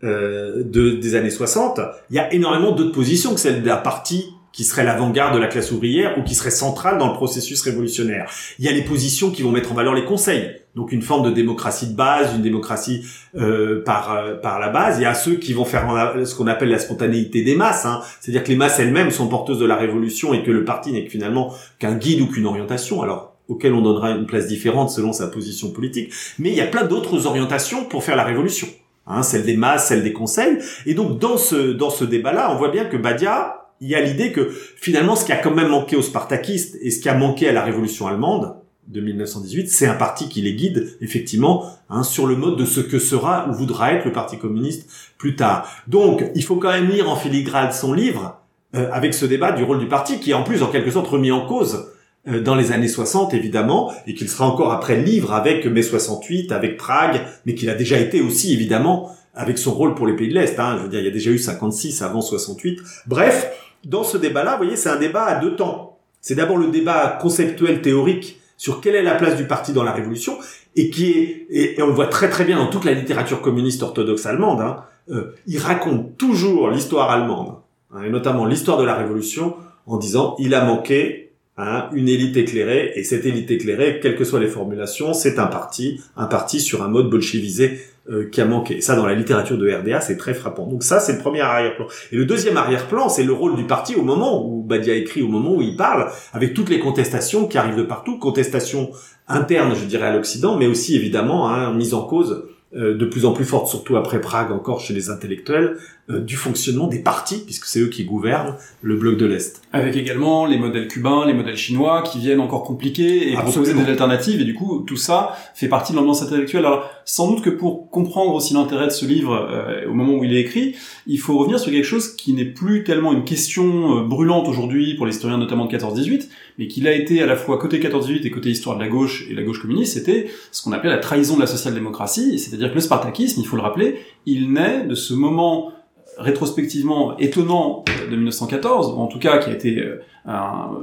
[0.03, 4.33] euh, de, des années 60, il y a énormément d'autres positions que celle d'un parti
[4.51, 8.29] qui serait l'avant-garde de la classe ouvrière ou qui serait centrale dans le processus révolutionnaire.
[8.59, 11.29] Il y a les positions qui vont mettre en valeur les conseils, donc une forme
[11.29, 14.97] de démocratie de base, une démocratie euh, par euh, par la base.
[14.97, 15.87] Il y a ceux qui vont faire
[16.25, 18.01] ce qu'on appelle la spontanéité des masses, hein.
[18.19, 21.07] c'est-à-dire que les masses elles-mêmes sont porteuses de la révolution et que le parti n'est
[21.07, 23.01] finalement qu'un guide ou qu'une orientation.
[23.01, 26.11] Alors auquel on donnera une place différente selon sa position politique.
[26.39, 28.67] Mais il y a plein d'autres orientations pour faire la révolution.
[29.07, 30.57] Hein, celle des masses, celle des conseils.
[30.85, 34.01] Et donc dans ce dans ce débat-là, on voit bien que Badia, il y a
[34.01, 37.15] l'idée que finalement ce qui a quand même manqué aux spartakistes et ce qui a
[37.15, 38.55] manqué à la révolution allemande
[38.87, 42.79] de 1918, c'est un parti qui les guide effectivement hein, sur le mode de ce
[42.79, 45.67] que sera ou voudra être le Parti communiste plus tard.
[45.87, 48.39] Donc il faut quand même lire en filigrane son livre
[48.75, 51.07] euh, avec ce débat du rôle du parti qui est en plus en quelque sorte
[51.07, 51.87] remis en cause
[52.27, 56.77] dans les années 60 évidemment et qu'il sera encore après livre avec mai 68 avec
[56.77, 60.35] Prague mais qu'il a déjà été aussi évidemment avec son rôle pour les pays de
[60.35, 60.75] l'Est hein.
[60.77, 63.51] je veux dire il y a déjà eu 56 avant 68 bref
[63.85, 65.97] dans ce débat là vous voyez c'est un débat à deux temps.
[66.21, 69.91] C'est d'abord le débat conceptuel théorique sur quelle est la place du parti dans la
[69.91, 70.37] révolution
[70.75, 73.81] et qui est et, on le voit très très bien dans toute la littérature communiste
[73.81, 77.55] orthodoxe allemande hein, euh, il raconte toujours l'histoire allemande
[77.91, 79.55] hein, et notamment l'histoire de la révolution
[79.87, 84.23] en disant il a manqué Hein, une élite éclairée, et cette élite éclairée, quelles que
[84.23, 88.45] soient les formulations, c'est un parti, un parti sur un mode bolchevisé euh, qui a
[88.45, 88.79] manqué.
[88.79, 90.65] ça, dans la littérature de RDA, c'est très frappant.
[90.65, 91.87] Donc ça, c'est le premier arrière-plan.
[92.13, 95.27] Et le deuxième arrière-plan, c'est le rôle du parti au moment où Badia écrit, au
[95.27, 98.89] moment où il parle, avec toutes les contestations qui arrivent de partout, contestations
[99.27, 103.33] internes, je dirais, à l'Occident, mais aussi évidemment hein, mise en cause de plus en
[103.33, 105.77] plus forte, surtout après Prague encore chez les intellectuels,
[106.11, 109.61] euh, du fonctionnement des partis, puisque c'est eux qui gouvernent le bloc de l'Est.
[109.71, 113.81] Avec également les modèles cubains, les modèles chinois, qui viennent encore compliquer et proposer des
[113.81, 116.65] alternatives, et du coup, tout ça fait partie de l'ambiance intellectuelle.
[116.65, 120.23] Alors, sans doute que pour comprendre aussi l'intérêt de ce livre euh, au moment où
[120.23, 120.75] il est écrit,
[121.07, 125.05] il faut revenir sur quelque chose qui n'est plus tellement une question brûlante aujourd'hui pour
[125.05, 128.31] les historiens notamment de 14-18, mais qu'il a été à la fois côté 14-18 et
[128.31, 131.35] côté histoire de la gauche et la gauche communiste, c'était ce qu'on appelait la trahison
[131.35, 135.13] de la social-démocratie, c'est-à-dire que le spartakisme, il faut le rappeler, il naît de ce
[135.13, 135.71] moment
[136.17, 140.31] rétrospectivement étonnant de 1914, ou en tout cas qui a été euh,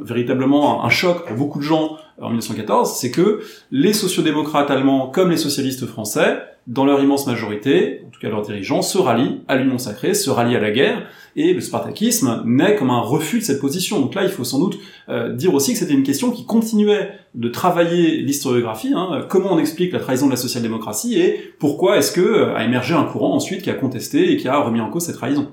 [0.03, 5.31] véritablement un choc pour beaucoup de gens en 1914, c'est que les sociodémocrates allemands comme
[5.31, 6.39] les socialistes français
[6.69, 10.29] dans leur immense majorité, en tout cas leurs dirigeants, se rallient à l'Union sacrée, se
[10.29, 14.01] rallient à la guerre, et le spartakisme naît comme un refus de cette position.
[14.01, 14.79] Donc là, il faut sans doute
[15.09, 19.59] euh, dire aussi que c'était une question qui continuait de travailler l'historiographie, hein, comment on
[19.59, 23.35] explique la trahison de la social-démocratie, et pourquoi est-ce que euh, a émergé un courant
[23.35, 25.51] ensuite qui a contesté et qui a remis en cause cette trahison.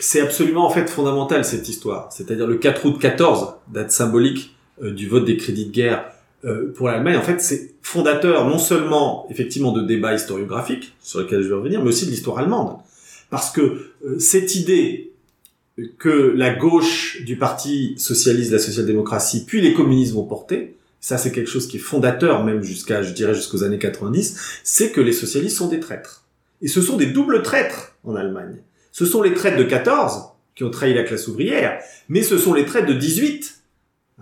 [0.00, 4.92] C'est absolument en fait fondamental cette histoire, c'est-à-dire le 4 août 14, date symbolique euh,
[4.92, 6.04] du vote des crédits de guerre
[6.44, 11.42] euh, pour l'Allemagne, en fait, c'est fondateur non seulement effectivement de débats historiographiques sur lesquels
[11.42, 12.76] je vais revenir, mais aussi de l'histoire allemande,
[13.30, 13.60] parce que
[14.04, 15.12] euh, cette idée
[15.98, 21.32] que la gauche du parti socialiste, la social-démocratie, puis les communistes vont porter, ça c'est
[21.32, 25.12] quelque chose qui est fondateur même jusqu'à, je dirais, jusqu'aux années 90, c'est que les
[25.12, 26.24] socialistes sont des traîtres.
[26.60, 28.56] Et ce sont des doubles traîtres en Allemagne.
[28.92, 30.24] Ce sont les traîtres de 14
[30.54, 33.61] qui ont trahi la classe ouvrière, mais ce sont les traîtres de 18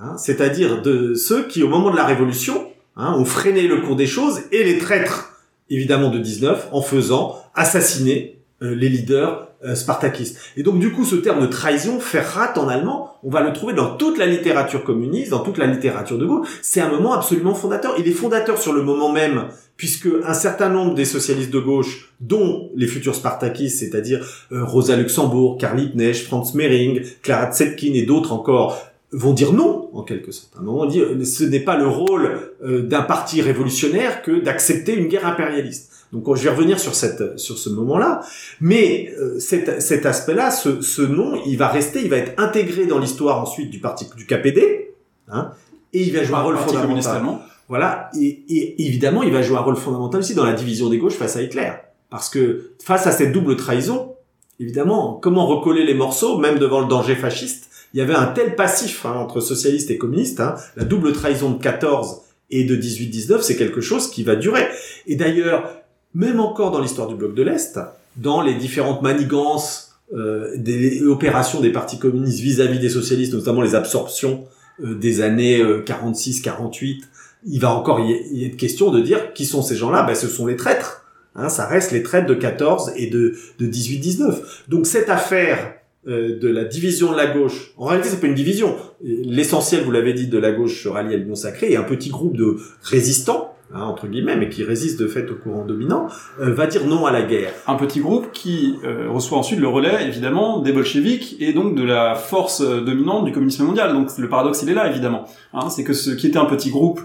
[0.02, 3.96] Hein, c'est-à-dire de ceux qui, au moment de la Révolution, hein, ont freiné le cours
[3.96, 5.32] des choses, et les traîtres,
[5.68, 10.38] évidemment, de 19, en faisant assassiner euh, les leaders euh, spartakistes.
[10.56, 13.52] Et donc, du coup, ce terme de trahison, faire rate en allemand, on va le
[13.52, 16.48] trouver dans toute la littérature communiste, dans toute la littérature de gauche.
[16.62, 17.94] C'est un moment absolument fondateur.
[17.98, 22.14] Il est fondateur sur le moment même, puisque un certain nombre des socialistes de gauche,
[22.20, 28.04] dont les futurs spartakistes, c'est-à-dire euh, Rosa Luxembourg, Karl Liebknecht, Franz Mehring, Clara Zetkin et
[28.04, 30.52] d'autres encore, vont dire non, en quelque sorte.
[30.56, 34.94] À un moment dit, ce n'est pas le rôle euh, d'un parti révolutionnaire que d'accepter
[34.94, 35.90] une guerre impérialiste.
[36.12, 38.20] Donc je vais revenir sur cette sur ce moment-là,
[38.60, 42.86] mais euh, cet, cet aspect-là, ce, ce nom, il va rester, il va être intégré
[42.86, 44.92] dans l'histoire ensuite du parti du KPD,
[45.28, 45.52] hein,
[45.92, 47.22] et il va jouer un rôle fondamental.
[47.68, 50.98] Voilà, et, et évidemment, il va jouer un rôle fondamental aussi dans la division des
[50.98, 51.70] gauches face à Hitler,
[52.10, 54.16] parce que face à cette double trahison,
[54.58, 58.54] évidemment, comment recoller les morceaux, même devant le danger fasciste il y avait un tel
[58.56, 63.42] passif hein, entre socialistes et communistes, hein, la double trahison de 14 et de 18-19,
[63.42, 64.66] c'est quelque chose qui va durer.
[65.06, 65.70] Et d'ailleurs,
[66.14, 67.78] même encore dans l'histoire du bloc de l'Est,
[68.16, 73.74] dans les différentes manigances euh, des opérations des partis communistes vis-à-vis des socialistes, notamment les
[73.74, 74.44] absorptions
[74.82, 77.06] euh, des années 46-48, euh,
[77.46, 80.46] il va encore y, être question de dire qui sont ces gens-là Ben, ce sont
[80.46, 81.04] les traîtres.
[81.36, 84.34] Hein, ça reste les traîtres de 14 et de, de 18-19.
[84.68, 85.74] Donc cette affaire
[86.06, 87.72] de la division de la gauche.
[87.76, 88.76] En réalité, c'est pas une division.
[89.02, 92.08] L'essentiel, vous l'avez dit, de la gauche se rallie à l'Union sacrée et un petit
[92.08, 96.08] groupe de résistants Hein, entre guillemets, mais qui résiste de fait au courant dominant,
[96.40, 97.52] euh, va dire non à la guerre.
[97.68, 101.84] Un petit groupe qui euh, reçoit ensuite le relais, évidemment, des bolcheviks et donc de
[101.84, 103.92] la force euh, dominante du communisme mondial.
[103.92, 105.24] Donc le paradoxe, il est là, évidemment.
[105.54, 107.00] Hein, c'est que ce qui était un petit groupe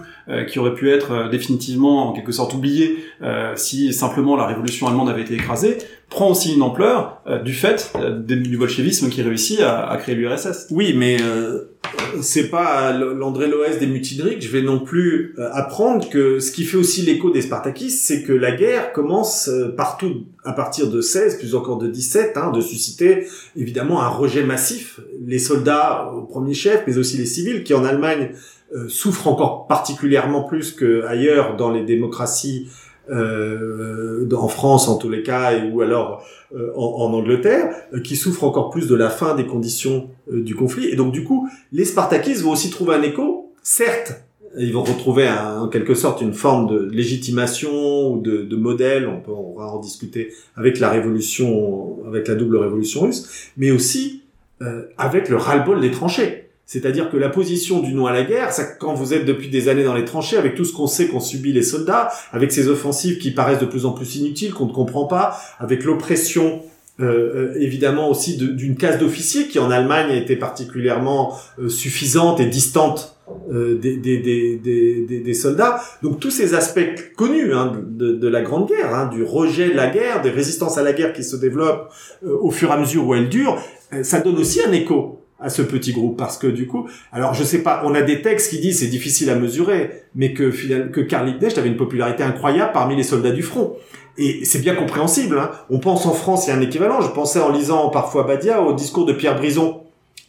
[0.48, 2.98] qui aurait pu être définitivement, en quelque sorte, oublié
[3.54, 8.56] si simplement la révolution allemande avait été écrasée, prend aussi une ampleur du fait du
[8.56, 10.68] bolchevisme qui réussit à, créer l'URSS.
[10.70, 11.18] Oui, mais
[12.22, 16.50] c'est pas l'André Loès des mutineries que je vais non plus euh, apprendre que ce
[16.50, 20.90] qui fait aussi l'écho des Spartakistes, c'est que la guerre commence euh, partout à partir
[20.90, 25.00] de 16, plus encore de 17, hein, de susciter évidemment un rejet massif.
[25.24, 28.30] Les soldats au premier chef, mais aussi les civils, qui en Allemagne
[28.74, 32.68] euh, souffrent encore particulièrement plus qu'ailleurs dans les démocraties
[33.10, 38.14] euh, en France en tous les cas, et, ou alors euh, en, Angleterre, euh, qui
[38.14, 40.86] souffrent encore plus de la fin des conditions euh, du conflit.
[40.86, 43.52] Et donc du coup, les Spartakistes vont aussi trouver un écho.
[43.64, 44.22] Certes,
[44.56, 49.08] ils vont retrouver en quelque sorte une forme de légitimation ou de, de modèle.
[49.08, 53.70] On peut on va en discuter avec la révolution, avec la double révolution russe, mais
[53.70, 54.22] aussi
[54.96, 56.45] avec le ras-le-bol des tranchées.
[56.66, 59.68] C'est-à-dire que la position du non à la guerre, ça, quand vous êtes depuis des
[59.68, 62.66] années dans les tranchées, avec tout ce qu'on sait qu'ont subi les soldats, avec ces
[62.68, 66.62] offensives qui paraissent de plus en plus inutiles, qu'on ne comprend pas, avec l'oppression
[66.98, 72.40] euh, euh évidemment aussi d'une case d'officiers qui en Allemagne a été particulièrement euh, suffisante
[72.40, 73.18] et distante
[73.52, 75.80] euh, des, des, des, des, soldats.
[76.02, 76.80] Donc tous ces aspects
[77.16, 80.78] connus hein, de, de, la Grande Guerre, hein, du rejet de la guerre, des résistances
[80.78, 81.92] à la guerre qui se développent
[82.24, 83.62] au fur et à mesure où elle dure,
[84.02, 87.44] ça donne aussi un écho à ce petit groupe parce que du coup, alors je
[87.44, 90.50] sais pas, on a des textes qui disent c'est difficile à mesurer, mais que
[90.86, 93.76] que Karl Liebknecht avait une popularité incroyable parmi les soldats du front.
[94.18, 95.38] Et c'est bien compréhensible.
[95.38, 95.50] Hein.
[95.68, 97.00] On pense en France, il y a un équivalent.
[97.00, 99.82] Je pensais en lisant parfois Badia au discours de Pierre Brison,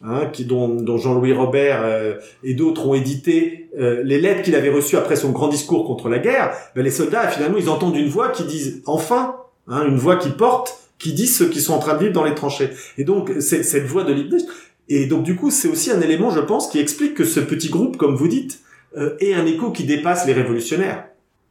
[0.03, 4.55] hein, qui dont, dont Jean-Louis Robert euh, et d'autres ont édité euh, les lettres qu'il
[4.55, 6.51] avait reçues après son grand discours contre la guerre.
[6.75, 10.29] Ben, les soldats, finalement, ils entendent une voix qui disent enfin, hein, une voix qui
[10.29, 12.69] porte, qui dit ceux qui sont en train de vivre dans les tranchées.
[12.97, 14.47] Et donc cette voix de Liebknecht,
[14.89, 17.69] et donc du coup, c'est aussi un élément, je pense, qui explique que ce petit
[17.69, 18.61] groupe, comme vous dites,
[18.95, 21.07] euh, ait un écho qui dépasse les révolutionnaires.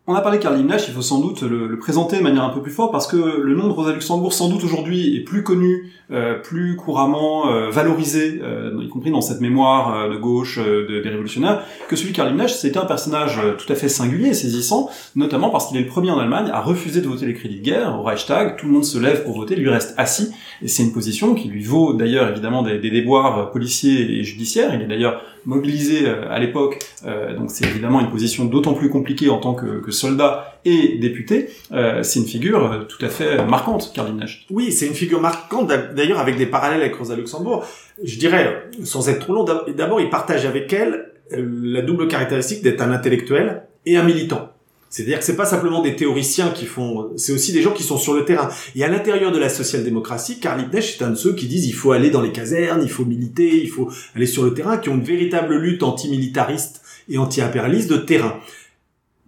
[0.09, 2.51] On a parlé de Karl Liebknecht, il faut sans doute le, présenter de manière un
[2.51, 5.43] peu plus forte parce que le nom de Rosa Luxembourg sans doute aujourd'hui est plus
[5.43, 11.01] connu, euh, plus couramment euh, valorisé, euh, y compris dans cette mémoire de gauche des
[11.09, 12.55] révolutionnaires, que celui de Karl Liebknecht.
[12.55, 16.13] C'était un personnage tout à fait singulier et saisissant, notamment parce qu'il est le premier
[16.13, 18.57] en Allemagne à refuser de voter les crédits de guerre au Reichstag.
[18.59, 20.31] Tout le monde se lève pour voter, lui reste assis
[20.63, 24.73] et c'est une position qui lui vaut d'ailleurs évidemment des, des déboires policiers et judiciaires.
[24.73, 28.91] Il est d'ailleurs mobilisé euh, à l'époque, euh, donc c'est évidemment une position d'autant plus
[28.91, 31.49] compliquée en tant que, que soldat et député.
[31.73, 34.13] Euh, c'est une figure tout à fait marquante, Karl
[34.51, 37.65] Oui, c'est une figure marquante, d'ailleurs avec des parallèles avec Rosa Luxembourg.
[38.03, 42.83] Je dirais, sans être trop long, d'abord il partage avec elle la double caractéristique d'être
[42.83, 44.51] un intellectuel et un militant.
[44.89, 47.99] C'est-à-dire que c'est pas simplement des théoriciens qui font, c'est aussi des gens qui sont
[47.99, 48.49] sur le terrain.
[48.75, 51.75] Et à l'intérieur de la social-démocratie, Karl Liebknecht est un de ceux qui disent il
[51.75, 54.89] faut aller dans les casernes, il faut militer, il faut aller sur le terrain, qui
[54.89, 58.39] ont une véritable lutte antimilitariste et anti-impérialiste de terrain.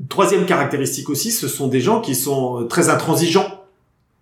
[0.09, 3.65] Troisième caractéristique aussi, ce sont des gens qui sont très intransigeants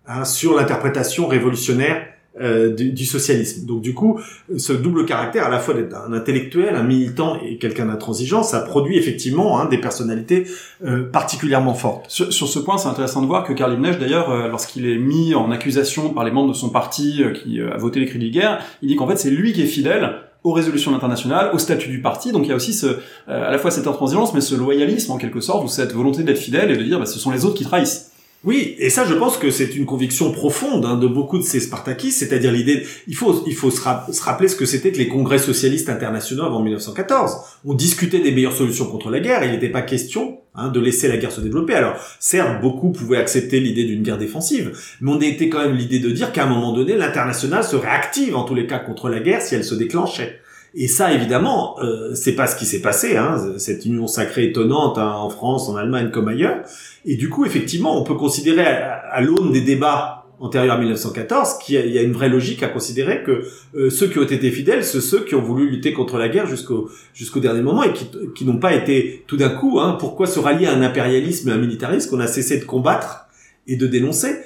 [0.06, 3.66] hein, sur l'interprétation révolutionnaire euh, du, socialisme.
[3.66, 4.20] Donc du coup,
[4.58, 8.60] ce double caractère, à la fois d'être un intellectuel, un militant et quelqu'un d'intransigeant, ça
[8.60, 10.46] produit effectivement hein, des personnalités
[10.84, 12.04] euh, particulièrement fortes.
[12.08, 15.34] Sur, ce point, c'est intéressant de voir que Karl Liebknecht, d'ailleurs, euh, lorsqu'il est mis
[15.34, 18.62] en accusation par les membres de son parti qui a voté les crédits de guerre,
[18.82, 22.02] il dit qu'en fait c'est lui qui est fidèle aux résolutions internationales, au statut du
[22.02, 22.32] parti.
[22.32, 25.16] Donc il y a aussi ce, à la fois cette intransigeance, mais ce loyalisme en
[25.16, 27.56] quelque sorte, ou cette volonté d'être fidèle et de dire bah, ce sont les autres
[27.56, 28.12] qui trahissent.
[28.46, 31.58] Oui, et ça, je pense que c'est une conviction profonde hein, de beaucoup de ces
[31.58, 33.80] Spartakistes, c'est-à-dire l'idée, il faut, il faut se,
[34.22, 37.38] rappeler ce que c'était que les congrès socialistes internationaux avant 1914.
[37.64, 41.08] On discutait des meilleures solutions contre la guerre, il n'était pas question hein, de laisser
[41.08, 41.74] la guerre se développer.
[41.74, 45.98] Alors, certes, beaucoup pouvaient accepter l'idée d'une guerre défensive, mais on était quand même l'idée
[45.98, 49.18] de dire qu'à un moment donné, l'international serait active en tous les cas contre la
[49.18, 50.40] guerre si elle se déclenchait.
[50.78, 53.16] Et ça, évidemment, euh, c'est pas ce qui s'est passé.
[53.16, 56.60] Hein, cette union sacrée étonnante hein, en France, en Allemagne comme ailleurs.
[57.06, 61.76] Et du coup, effectivement, on peut considérer à, l'aune des débats antérieurs à 1914 qu'il
[61.76, 65.00] y, a une vraie logique à considérer que euh, ceux qui ont été fidèles, c'est
[65.00, 68.44] ceux qui ont voulu lutter contre la guerre jusqu'au jusqu'au dernier moment et qui, qui
[68.44, 69.80] n'ont pas été tout d'un coup.
[69.80, 73.28] Hein, pourquoi se rallier à un impérialisme et un militarisme qu'on a cessé de combattre
[73.66, 74.36] et de dénoncer?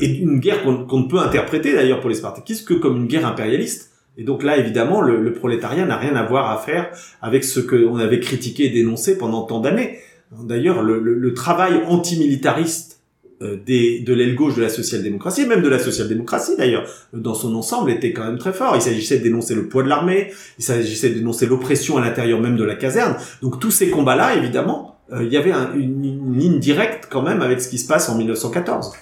[0.00, 3.26] Et une guerre qu'on ne peut interpréter d'ailleurs pour les Spartakistes que comme une guerre
[3.26, 7.44] impérialiste et donc là, évidemment, le, le prolétariat n'a rien à voir à faire avec
[7.44, 9.98] ce qu'on avait critiqué et dénoncé pendant tant d'années.
[10.42, 13.00] D'ailleurs, le, le, le, travail antimilitariste
[13.42, 17.34] euh, des, de l'aile gauche de la social-démocratie, et même de la social-démocratie d'ailleurs, dans
[17.34, 18.74] son ensemble, était quand même très fort.
[18.74, 22.40] Il s'agissait de dénoncer le poids de l'armée, il s'agissait de dénoncer l'oppression à l'intérieur
[22.40, 23.16] même de la caserne.
[23.42, 27.42] Donc tous ces combats-là, évidemment, euh, il y avait une, une ligne directe quand même
[27.42, 28.92] avec ce qui se passe en 1914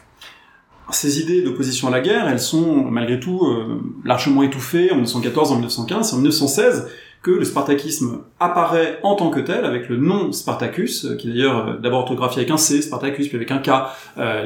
[0.90, 5.53] ces idées d'opposition à la guerre, elles sont malgré tout euh, largement étouffées en 1914,
[5.53, 6.88] en 1915, en 1916
[7.24, 12.00] que le spartakisme apparaît en tant que tel avec le nom Spartacus, qui d'ailleurs d'abord
[12.00, 13.70] orthographié avec un C, Spartacus, puis avec un K,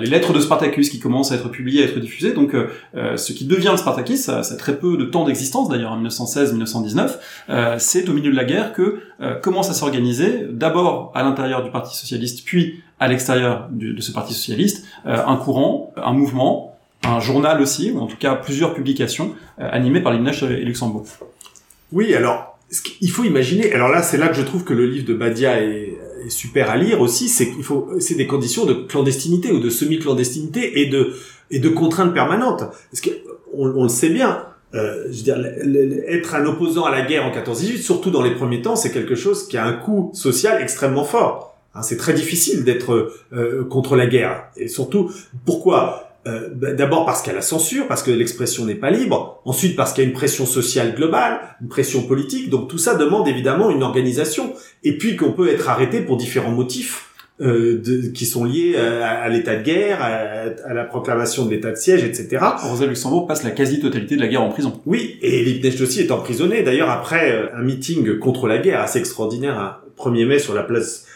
[0.01, 2.33] les lettres de Spartacus qui commencent à être publiées, à être diffusées.
[2.33, 2.55] Donc
[2.95, 6.03] ce qui devient le Spartakisme, ça, ça a très peu de temps d'existence d'ailleurs, en
[6.03, 9.01] 1916-1919, c'est au milieu de la guerre que
[9.43, 14.35] commence à s'organiser, d'abord à l'intérieur du Parti socialiste, puis à l'extérieur de ce Parti
[14.35, 19.69] socialiste, un courant, un mouvement, un journal aussi, ou en tout cas plusieurs publications euh,
[19.71, 21.07] animées par l'INH et Luxembourg.
[21.93, 22.58] Oui, alors
[23.01, 23.73] il faut imaginer.
[23.73, 25.97] Alors là, c'est là que je trouve que le livre de Badia est,
[26.29, 27.29] super à lire aussi.
[27.29, 31.15] C'est qu'il faut, c'est des conditions de clandestinité ou de semi-clandestinité et de
[31.51, 32.65] et de contraintes permanentes.
[32.91, 33.11] Parce que
[33.55, 34.45] on, le sait bien.
[34.75, 35.39] Euh, je veux dire,
[36.07, 39.15] être un opposant à la guerre en 14-18, surtout dans les premiers temps, c'est quelque
[39.15, 41.57] chose qui a un coût social extrêmement fort.
[41.75, 44.51] Hein, c'est très difficile d'être euh, contre la guerre.
[44.59, 45.11] Et surtout,
[45.47, 48.91] pourquoi euh, bah, d'abord parce qu'il y a la censure, parce que l'expression n'est pas
[48.91, 49.41] libre.
[49.45, 52.51] Ensuite parce qu'il y a une pression sociale globale, une pression politique.
[52.51, 54.53] Donc tout ça demande évidemment une organisation.
[54.85, 57.05] Et puis qu'on peut être arrêté pour différents motifs.
[57.41, 61.77] Euh, de, qui sont liés à, l'état de guerre, à, la proclamation de l'état de
[61.77, 62.45] siège, etc.
[62.65, 64.81] Rosa Luxembourg passe la quasi-totalité de la guerre en prison.
[64.87, 66.65] Oui, et Liebknecht aussi est emprisonné.
[66.65, 70.65] D'ailleurs, après euh, un meeting contre la guerre assez extraordinaire, un 1er mai sur la
[70.65, 71.07] place,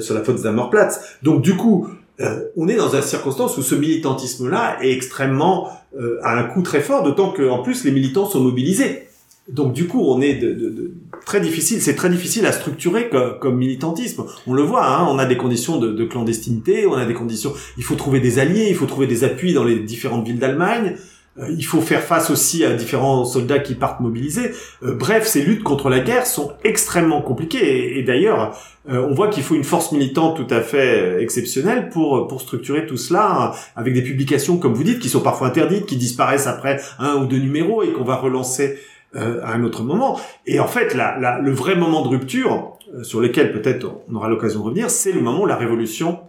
[0.00, 1.18] sur la Potsdamer Platz.
[1.24, 1.88] Donc du coup,
[2.20, 6.62] euh, on est dans une circonstance où ce militantisme-là est extrêmement euh, à un coût
[6.62, 9.08] très fort, d'autant qu'en plus les militants sont mobilisés.
[9.48, 10.92] Donc du coup, on est de,
[11.26, 14.24] très difficile, c'est très difficile à structurer comme, militantisme.
[14.46, 17.52] On le voit, hein, on a des conditions de, de, clandestinité, on a des conditions.
[17.76, 20.96] Il faut trouver des alliés, il faut trouver des appuis dans les différentes villes d'Allemagne.
[21.38, 24.52] Euh, il faut faire face aussi à différents soldats qui partent mobilisés.
[24.82, 27.98] Euh, bref, ces luttes contre la guerre sont extrêmement compliquées.
[27.98, 28.56] Et, d'ailleurs,
[28.90, 32.86] euh, on voit qu'il faut une force militante tout à fait exceptionnelle pour pour structurer
[32.86, 36.80] tout cela, avec des publications, comme vous dites, qui sont parfois interdites, qui disparaissent après
[36.98, 38.78] un ou deux numéros et qu'on va relancer
[39.14, 40.18] à un autre moment.
[40.46, 44.60] Et en fait, la, le vrai moment de rupture, sur lequel peut-être on aura l'occasion
[44.60, 46.20] de revenir, c'est le moment où la révolution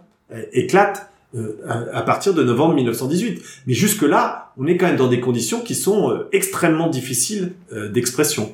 [0.52, 1.58] éclate euh,
[1.92, 3.42] à, partir de novembre 1918.
[3.66, 7.88] Mais jusque-là, on est quand même dans des conditions qui sont euh, extrêmement difficiles euh,
[7.88, 8.52] d'expression.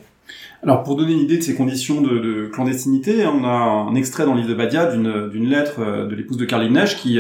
[0.63, 4.25] Alors pour donner une idée de ces conditions de, de clandestinité, on a un extrait
[4.25, 7.19] dans le livre de Badia d'une lettre de l'épouse de Karl Liebknecht qui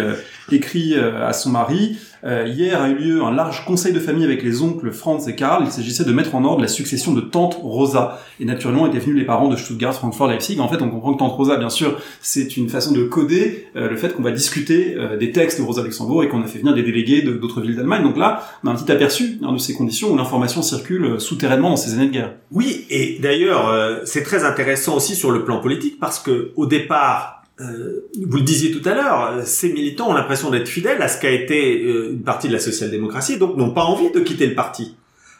[0.52, 4.42] écrit à son mari euh, hier a eu lieu un large conseil de famille avec
[4.42, 5.64] les oncles Franz et Karl.
[5.64, 8.20] Il s'agissait de mettre en ordre la succession de tante Rosa.
[8.38, 10.60] Et naturellement étaient venus les parents de Stuttgart, Francfort, Leipzig.
[10.60, 13.88] En fait, on comprend que tante Rosa, bien sûr, c'est une façon de coder euh,
[13.88, 16.58] le fait qu'on va discuter euh, des textes de Rosa Luxembourg et qu'on a fait
[16.58, 18.02] venir des délégués d'autres villes d'Allemagne.
[18.02, 21.70] Donc là, on a un petit aperçu hein, de ces conditions où l'information circule souterrainement
[21.70, 22.34] dans ces années de guerre.
[22.50, 27.39] Oui, et d'ailleurs, c'est très intéressant aussi sur le plan politique parce que au départ,
[27.60, 31.20] euh, vous le disiez tout à l'heure, ces militants ont l'impression d'être fidèles à ce
[31.20, 34.54] qu'a été euh, une partie de la social-démocratie, donc n'ont pas envie de quitter le
[34.54, 34.96] parti.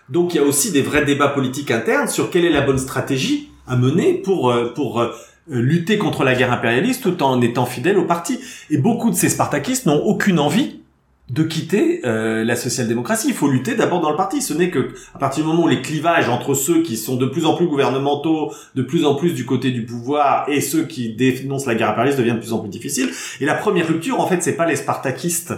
[0.09, 2.79] Donc il y a aussi des vrais débats politiques internes sur quelle est la bonne
[2.79, 5.05] stratégie à mener pour euh, pour
[5.47, 8.39] lutter contre la guerre impérialiste tout en étant fidèles au parti.
[8.71, 10.80] Et beaucoup de ces spartakistes n'ont aucune envie
[11.31, 13.29] de quitter euh, la social-démocratie.
[13.29, 14.43] Il faut lutter d'abord dans le parti.
[14.43, 17.27] Ce n'est que à partir du moment où les clivages entre ceux qui sont de
[17.27, 21.15] plus en plus gouvernementaux, de plus en plus du côté du pouvoir, et ceux qui
[21.15, 23.11] dénoncent la guerre impérialiste deviennent de plus en plus difficiles.
[23.41, 25.55] Et la première rupture, en fait, c'est pas les spartakistes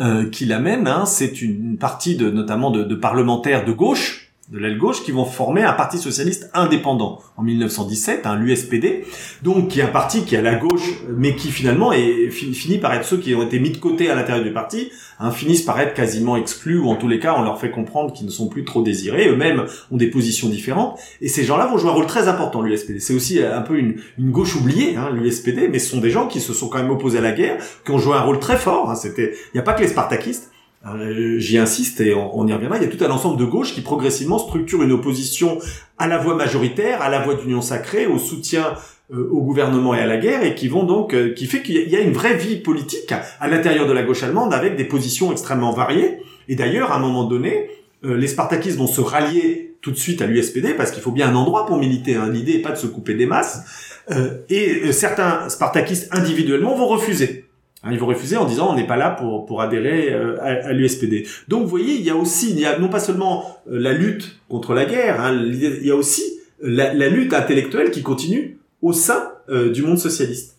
[0.00, 4.19] euh, qui l'amènent, hein, c'est une partie de notamment de, de parlementaires de gauche
[4.50, 9.04] de l'aile gauche qui vont former un parti socialiste indépendant en 1917, un l'USPD,
[9.42, 12.78] donc qui est un parti qui est à la gauche, mais qui finalement est, finit
[12.78, 15.62] par être ceux qui ont été mis de côté à l'intérieur du parti, hein, finissent
[15.62, 18.32] par être quasiment exclus, ou en tous les cas on leur fait comprendre qu'ils ne
[18.32, 21.94] sont plus trop désirés, eux-mêmes ont des positions différentes, et ces gens-là vont jouer un
[21.94, 22.98] rôle très important l'USPD.
[22.98, 26.26] C'est aussi un peu une, une gauche oubliée, hein, l'USPD, mais ce sont des gens
[26.26, 28.56] qui se sont quand même opposés à la guerre, qui ont joué un rôle très
[28.56, 28.90] fort.
[28.90, 30.50] Hein, C'était, il n'y a pas que les Spartakistes.
[30.86, 32.78] Euh, j'y insiste et on, y reviendra.
[32.78, 35.58] Il y a tout un ensemble de gauche qui progressivement structure une opposition
[35.98, 38.74] à la voix majoritaire, à la voix d'union sacrée, au soutien
[39.12, 41.88] euh, au gouvernement et à la guerre, et qui vont donc, euh, qui fait qu'il
[41.88, 45.32] y a une vraie vie politique à, l'intérieur de la gauche allemande avec des positions
[45.32, 46.18] extrêmement variées.
[46.48, 47.70] Et d'ailleurs, à un moment donné,
[48.02, 51.34] les Spartakistes vont se rallier tout de suite à l'USPD parce qu'il faut bien un
[51.34, 52.16] endroit pour militer.
[52.16, 52.30] Hein.
[52.32, 54.00] L'idée n'est pas de se couper des masses.
[54.48, 57.49] et certains Spartakistes individuellement vont refuser.
[57.82, 61.26] Hein, ils vont refuser en disant on n'est pas là pour, adhérer euh, à, l'USPD.
[61.48, 63.92] Donc vous voyez, il y a aussi, il y a non pas seulement euh, la
[63.92, 66.22] lutte contre la guerre, hein, il y a aussi
[66.60, 70.56] la, la, lutte intellectuelle qui continue au sein euh, du monde socialiste.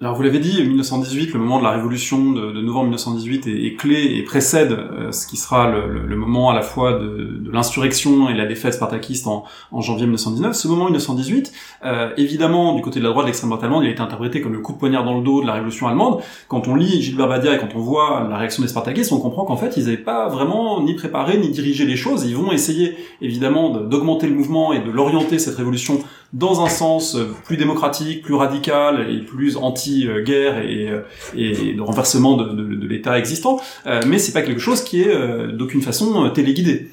[0.00, 4.14] Alors vous l'avez dit, 1918, le moment de la révolution de, novembre 1918 est, clé
[4.14, 8.46] et précède euh, ce qui sera le, moment à la fois de, l'insurrection et la
[8.46, 9.42] défaite spartakiste en,
[9.72, 10.54] en, janvier 1919.
[10.54, 11.52] Ce moment 1918,
[11.84, 14.40] euh, évidemment, du côté de la droite de l'extrême droite allemande, il a été interprété
[14.40, 16.20] comme le coup de poignard dans le dos de la révolution allemande.
[16.46, 19.46] Quand on lit Gilbert Badia et quand on voit la réaction des spartakistes, on comprend
[19.46, 22.24] qu'en fait, ils n'avaient pas vraiment ni préparé ni dirigé les choses.
[22.24, 25.98] Ils vont essayer, évidemment, d'augmenter le mouvement et de l'orienter, cette révolution,
[26.32, 27.16] dans un sens
[27.46, 30.90] plus démocratique, plus radical et plus anti-guerre et,
[31.34, 33.60] et de renversement de, de, de l'État existant,
[34.06, 36.90] mais c'est pas quelque chose qui est d'aucune façon téléguidé.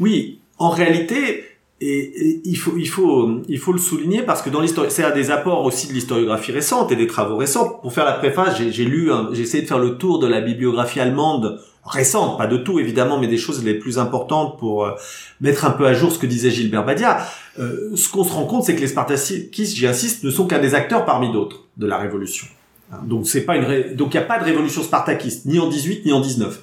[0.00, 1.44] Oui, en réalité,
[1.82, 5.10] et, il faut il faut il faut le souligner parce que dans l'histoire c'est un
[5.10, 8.84] des apports aussi de l'historiographie récente et des travaux récents pour faire la préface j'ai
[8.84, 12.78] lu j'ai essayé de faire le tour de la bibliographie allemande récente pas de tout
[12.78, 14.92] évidemment mais des choses les plus importantes pour euh,
[15.40, 17.26] mettre un peu à jour ce que disait Gilbert Badia.
[17.58, 20.74] Euh, ce qu'on se rend compte c'est que les spartakistes j'insiste ne sont qu'un des
[20.74, 22.46] acteurs parmi d'autres de la révolution.
[22.92, 25.68] Hein, donc c'est pas une donc il n'y a pas de révolution spartakiste ni en
[25.68, 26.60] 18 ni en 19 euh,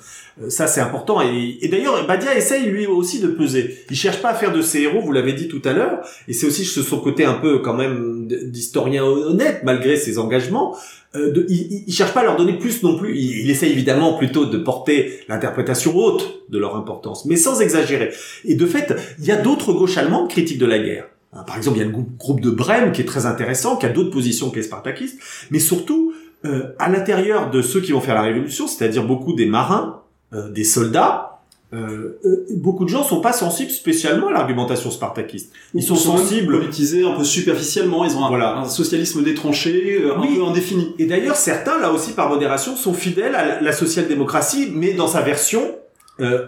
[0.48, 1.22] ça, c'est important.
[1.22, 3.78] Et, d'ailleurs, Badia essaye lui aussi de peser.
[3.90, 6.00] Il cherche pas à faire de ses héros, vous l'avez dit tout à l'heure.
[6.28, 10.78] Et c'est aussi son côté un peu quand même d'historien honnête, malgré ses engagements.
[11.16, 13.18] Euh, il, il, cherche pas à leur donner plus non plus.
[13.18, 18.12] Il, il essaye évidemment plutôt de porter l'interprétation haute de leur importance, mais sans exagérer.
[18.46, 21.08] Et de fait, il y a d'autres gauches allemandes critiques de la guerre.
[21.34, 23.86] Hein, par exemple, il y a le groupe de Brême qui est très intéressant, qui
[23.86, 25.20] a d'autres positions que les spartakistes,
[25.52, 26.14] mais surtout,
[26.46, 30.02] euh, à l'intérieur de ceux qui vont faire la révolution, c'est-à-dire beaucoup des marins,
[30.32, 31.40] euh, des soldats,
[31.74, 35.52] euh, euh, beaucoup de gens sont pas sensibles spécialement à l'argumentation spartakiste.
[35.74, 38.06] Ils sont, sensibles, politisés un peu superficiellement.
[38.06, 38.58] Ils ont un, voilà.
[38.58, 40.94] un socialisme détranché, un peu indéfini.
[41.00, 45.22] Et d'ailleurs, certains, là aussi par modération, sont fidèles à la social-démocratie, mais dans sa
[45.22, 45.62] version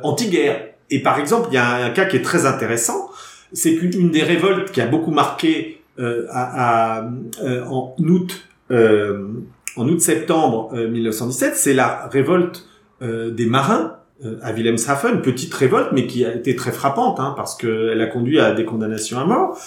[0.04, 0.68] anti-guerre.
[0.90, 3.10] Et par exemple, il y a un, cas qui est très intéressant,
[3.54, 7.10] c'est qu'une des révoltes qui a beaucoup marqué à, à,
[7.70, 12.66] en août, en août-septembre 1917, c'est la révolte
[13.02, 17.34] euh, des marins euh, à Wilhelmshaven, petite révolte, mais qui a été très frappante, hein,
[17.36, 19.58] parce qu'elle a conduit à des condamnations à mort.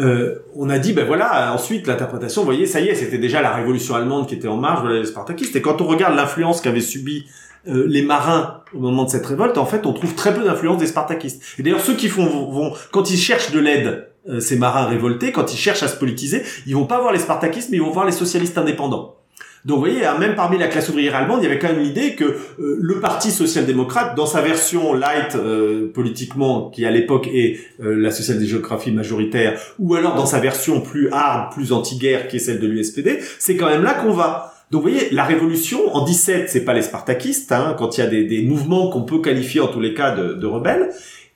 [0.00, 3.42] Euh, on a dit, ben voilà, ensuite l'interprétation, vous voyez, ça y est, c'était déjà
[3.42, 5.54] la révolution allemande qui était en marche, voilà les spartakistes.
[5.54, 7.26] Et quand on regarde l'influence qu'avaient subi
[7.66, 10.86] les marins au moment de cette révolte, en fait, on trouve très peu d'influence des
[10.86, 11.42] spartakistes.
[11.58, 14.08] Et d'ailleurs, ceux qui font, vont, quand ils cherchent de l'aide,
[14.40, 17.68] ces marins révoltés, quand ils cherchent à se politiser, ils vont pas voir les spartakistes,
[17.70, 19.19] mais ils vont voir les socialistes indépendants.
[19.64, 21.82] Donc vous voyez, hein, même parmi la classe ouvrière allemande, il y avait quand même
[21.82, 27.28] l'idée que euh, le Parti social-démocrate, dans sa version light euh, politiquement, qui à l'époque
[27.32, 32.36] est euh, la social-démocratie majoritaire, ou alors dans sa version plus hard, plus anti-guerre, qui
[32.36, 34.54] est celle de l'USPD, c'est quand même là qu'on va.
[34.70, 38.04] Donc vous voyez, la révolution, en 17, c'est pas les spartakistes, hein, quand il y
[38.04, 40.90] a des, des mouvements qu'on peut qualifier en tous les cas de, de rebelles,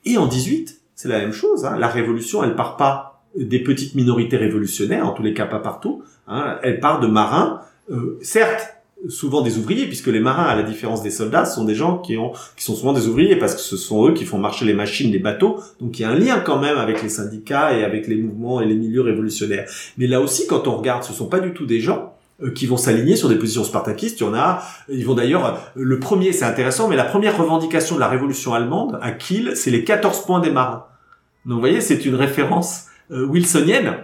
[0.05, 1.65] et en 18, c'est la même chose.
[1.65, 5.59] Hein, la révolution, elle part pas des petites minorités révolutionnaires, en tous les cas pas
[5.59, 7.61] partout, hein, elle part de marins,
[7.91, 8.75] euh, certes,
[9.09, 12.17] souvent des ouvriers, puisque les marins, à la différence des soldats, sont des gens qui
[12.17, 14.73] ont, qui sont souvent des ouvriers, parce que ce sont eux qui font marcher les
[14.73, 15.59] machines, les bateaux.
[15.79, 18.61] Donc il y a un lien quand même avec les syndicats et avec les mouvements
[18.61, 19.69] et les milieux révolutionnaires.
[19.97, 22.65] Mais là aussi, quand on regarde, ce sont pas du tout des gens euh, qui
[22.65, 24.19] vont s'aligner sur des positions spartakistes.
[24.21, 27.37] Il y en a, ils vont d'ailleurs, euh, le premier, c'est intéressant, mais la première
[27.37, 30.85] revendication de la révolution allemande à Kiel, c'est les 14 points des marins.
[31.45, 33.97] Donc vous voyez, c'est une référence wilsonienne.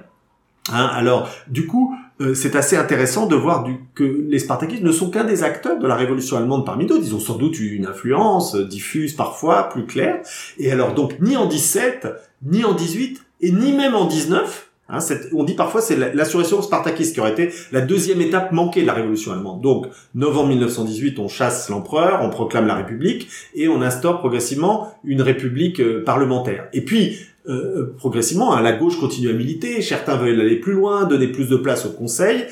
[0.71, 4.91] Hein, alors, du coup, euh, c'est assez intéressant de voir du, que les Spartakistes ne
[4.91, 7.03] sont qu'un des acteurs de la révolution allemande parmi d'autres.
[7.05, 10.21] Ils ont sans doute eu une influence euh, diffuse parfois, plus claire.
[10.57, 12.07] Et alors donc ni en 17,
[12.43, 14.99] ni en 18, et ni même en 19, Hein,
[15.33, 18.93] on dit parfois c'est l'insurrection spartakiste qui aurait été la deuxième étape manquée de la
[18.93, 19.61] révolution allemande.
[19.61, 25.21] Donc, novembre 1918, on chasse l'empereur, on proclame la République et on instaure progressivement une
[25.21, 26.67] République euh, parlementaire.
[26.73, 27.19] Et puis,
[27.51, 31.27] euh, euh, progressivement, hein, la gauche continue à militer, certains veulent aller plus loin, donner
[31.27, 32.45] plus de place au Conseil,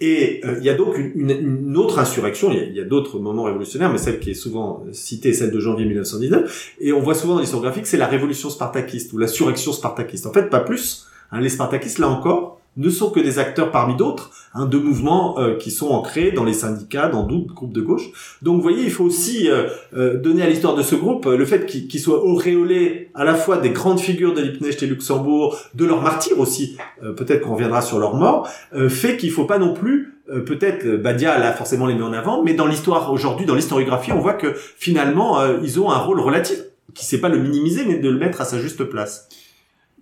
[0.00, 3.44] et euh, il y a donc une, une, autre insurrection, il y a, d'autres moments
[3.44, 7.34] révolutionnaires, mais celle qui est souvent citée, celle de janvier 1919, et on voit souvent
[7.34, 10.26] dans l'histoire graphique, c'est la révolution spartakiste, ou la surrection spartakiste.
[10.26, 13.96] En fait, pas plus, hein, les spartakistes, là encore, ne sont que des acteurs parmi
[13.96, 17.80] d'autres, hein, de mouvements euh, qui sont ancrés dans les syndicats, dans d'autres groupes de
[17.80, 18.38] gauche.
[18.42, 21.44] Donc vous voyez, il faut aussi euh, euh, donner à l'histoire de ce groupe le
[21.44, 25.84] fait qu'il soit auréolé à la fois des grandes figures de Liebknecht et Luxembourg, de
[25.84, 26.76] leurs martyrs aussi,
[27.16, 28.48] peut-être qu'on reviendra sur leur mort,
[28.88, 32.54] fait qu'il faut pas non plus peut-être Badia l'a forcément les mis en avant, mais
[32.54, 36.58] dans l'histoire aujourd'hui, dans l'historiographie, on voit que finalement ils ont un rôle relatif,
[36.94, 39.28] qui sait pas le minimiser, mais de le mettre à sa juste place.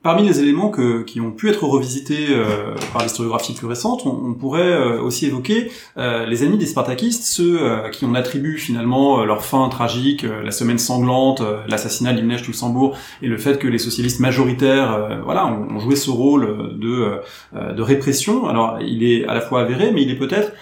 [0.04, 0.70] Parmi les éléments
[1.06, 5.70] qui ont pu être revisités euh, par l'historiographie plus récente, on, pourrait euh, aussi évoquer
[5.96, 7.58] euh, les ennemis des Spartakistes, ceux
[7.90, 13.28] qui on attribue finalement leur fin tragique, la semaine sanglante, l'assassinat de Limnech Luxembourg et
[13.28, 17.20] le fait que les socialistes majoritaires, voilà, ont, joué ce rôle de,
[17.54, 18.46] de répression.
[18.46, 20.52] Alors, il est à la fois avéré, mais il est peut-être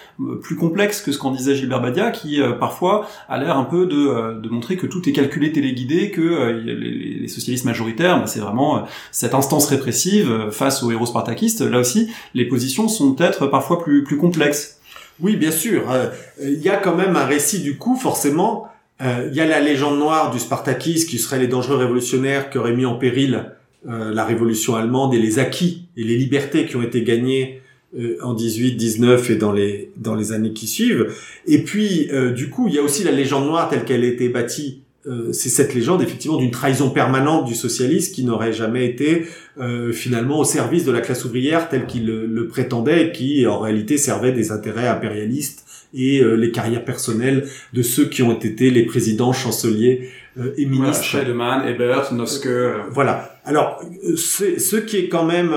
[0.41, 4.39] plus complexe que ce qu'en disait Gilbert Badia, qui parfois a l'air un peu de,
[4.39, 9.32] de montrer que tout est calculé, téléguidé, que les, socialistes majoritaires, bah, c'est vraiment cette
[9.33, 14.03] instance répressive euh, face aux héros spartakistes, là aussi, les positions sont peut-être parfois plus,
[14.17, 14.79] complexes.
[15.19, 15.91] Oui, bien sûr.
[15.91, 16.09] Euh,
[16.41, 18.67] il y a quand même un récit du coup, forcément.
[19.01, 22.57] Euh, il y a la légende noire du Spartakiste qui serait les dangereux révolutionnaires qui
[22.57, 23.51] auraient mis en péril
[23.85, 27.59] la révolution allemande et les acquis et les libertés qui ont été gagnées
[28.21, 31.13] en 18, 19 et dans les dans les années qui suivent.
[31.47, 34.29] Et puis du coup, il y a aussi la légende noire telle qu'elle a été
[34.29, 39.27] bâtie euh, c'est cette légende effectivement d'une trahison permanente du socialisme qui n'aurait jamais été
[39.59, 43.59] euh, finalement au service de la classe ouvrière tel qu'il le, prétendait et qui en
[43.59, 48.69] réalité servait des intérêts impérialistes et euh, les carrières personnelles de ceux qui ont été
[48.69, 50.09] les présidents, chanceliers
[50.57, 51.17] et ministres.
[51.35, 52.47] Voilà, Ebert, Noske.
[52.89, 53.39] Voilà.
[53.45, 53.83] Alors,
[54.15, 55.51] ce qui est quand même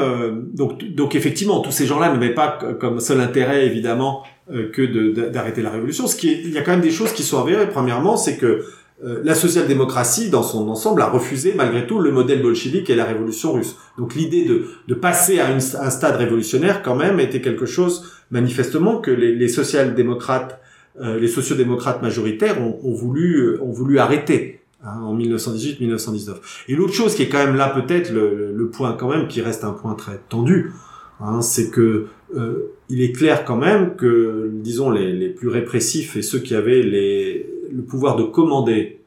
[0.53, 5.71] donc donc effectivement tous ces gens-là n'avaient pas comme seul intérêt évidemment que d'arrêter la
[5.71, 6.07] révolution.
[6.07, 7.69] Ce qui est, il y a quand même des choses qui sont avérées.
[7.71, 8.65] Premièrement, c'est que
[9.05, 13.05] euh, la social-démocratie, dans son ensemble, a refusé malgré tout le modèle bolchevique et la
[13.05, 13.77] révolution russe.
[13.99, 18.99] Donc l'idée de, de passer à un stade révolutionnaire, quand même, était quelque chose, manifestement,
[18.99, 20.61] que les, les social-démocrates,
[20.99, 26.37] euh, les sociodémocrates majoritaires ont, ont, voulu, ont voulu arrêter hein, en 1918-1919.
[26.69, 29.43] Et l'autre chose qui est quand même là, peut-être, le, le, point quand même, qui
[29.43, 30.73] reste un point très tendu,
[31.21, 36.17] hein, c'est que euh, il est clair quand même que, disons, les, les plus répressifs
[36.17, 39.01] et ceux qui avaient les le pouvoir de commander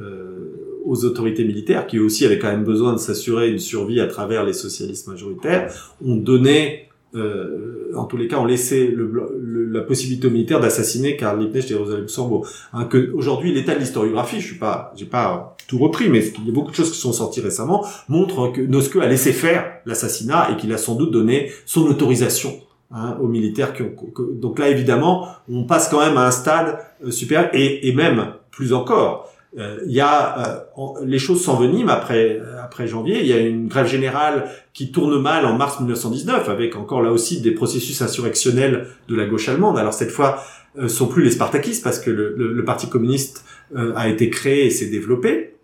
[0.00, 4.06] euh, aux autorités militaires, qui aussi avaient quand même besoin de s'assurer une survie à
[4.06, 9.80] travers les socialistes majoritaires, ont donné, euh, en tous les cas, ont laissé le, la
[9.80, 12.46] possibilité aux militaires d'assassiner Karl Liebknecht et Rosa Luxembourg.
[12.72, 16.46] Hein, que aujourd'hui, l'état de l'historiographie, je suis pas, j'ai pas tout repris, mais il
[16.46, 19.80] y a beaucoup de choses qui sont sorties récemment, montrent que Noske a laissé faire
[19.86, 22.52] l'assassinat et qu'il a sans doute donné son autorisation
[22.92, 23.96] Hein, aux militaires qui ont
[24.40, 28.34] donc là évidemment on passe quand même à un stade euh, supérieur et, et, même
[28.52, 29.28] plus encore.
[29.58, 33.18] Euh, il y a euh, les choses s'enveniment après après janvier.
[33.22, 37.10] Il y a une grève générale qui tourne mal en mars 1919 avec encore là
[37.10, 39.76] aussi des processus insurrectionnels de la gauche allemande.
[39.78, 40.40] Alors cette fois
[40.86, 44.70] sont plus les spartakistes parce que le, le, le parti communiste a été créé et
[44.70, 45.56] s'est développé.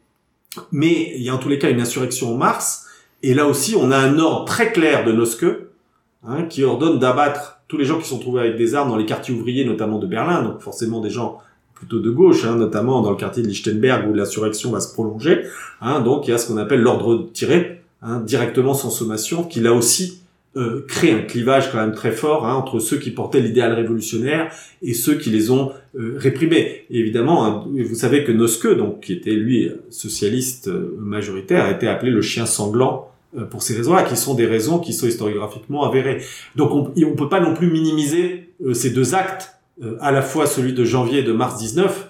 [0.73, 2.87] Mais il y a en tous les cas une insurrection en mars.
[3.23, 5.47] Et là aussi on a un ordre très clair de Noske
[6.25, 9.07] hein, qui ordonne d'abattre tous les gens qui sont trouvés avec des armes dans les
[9.07, 11.39] quartiers ouvriers, notamment de Berlin, donc forcément des gens
[11.75, 15.43] plutôt de gauche, hein, notamment dans le quartier de Lichtenberg où l'insurrection va se prolonger.
[15.81, 19.61] Hein, donc il y a ce qu'on appelle l'ordre tiré, hein, directement sans sommation, qui
[19.61, 20.23] là aussi
[20.55, 24.53] euh, crée un clivage quand même très fort hein, entre ceux qui portaient l'idéal révolutionnaire
[24.83, 26.85] et ceux qui les ont euh, réprimés.
[26.91, 31.89] Évidemment, hein, vous savez que Noske, donc qui était lui socialiste euh, majoritaire, a été
[31.89, 33.12] appelé le chien sanglant
[33.51, 36.23] pour ces raisons-là, qui sont des raisons qui sont historiographiquement avérées.
[36.57, 40.23] Donc on ne peut pas non plus minimiser euh, ces deux actes, euh, à la
[40.23, 42.09] fois celui de janvier et de mars 19,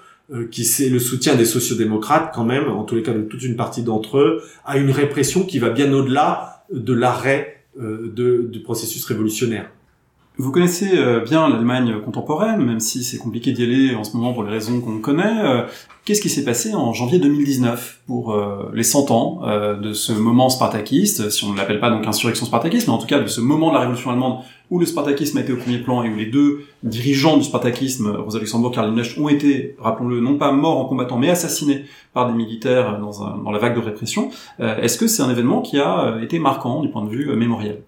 [0.51, 3.57] qui c'est le soutien des sociodémocrates quand même, en tous les cas de toute une
[3.57, 9.69] partie d'entre eux, à une répression qui va bien au-delà de l'arrêt du processus révolutionnaire.
[10.39, 10.91] Vous connaissez
[11.25, 14.81] bien l'Allemagne contemporaine, même si c'est compliqué d'y aller en ce moment pour les raisons
[14.81, 15.67] qu'on connaît.
[16.05, 20.13] Qu'est-ce qui s'est passé en janvier 2019 pour euh, les 100 ans euh, de ce
[20.13, 23.29] moment spartakiste, si on ne l'appelle pas donc insurrection spartakiste, mais en tout cas de
[23.29, 26.11] ce moment de la révolution allemande où le spartakisme a été au premier plan et
[26.11, 30.51] où les deux dirigeants du spartakisme, Rosa Luxembourg, Karl Liebknecht, ont été, rappelons-le, non pas
[30.51, 34.31] morts en combattant, mais assassinés par des militaires dans, un, dans la vague de répression.
[34.59, 37.81] Euh, est-ce que c'est un événement qui a été marquant du point de vue mémoriel?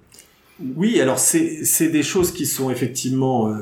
[0.77, 3.53] Oui, alors c'est des choses qui sont effectivement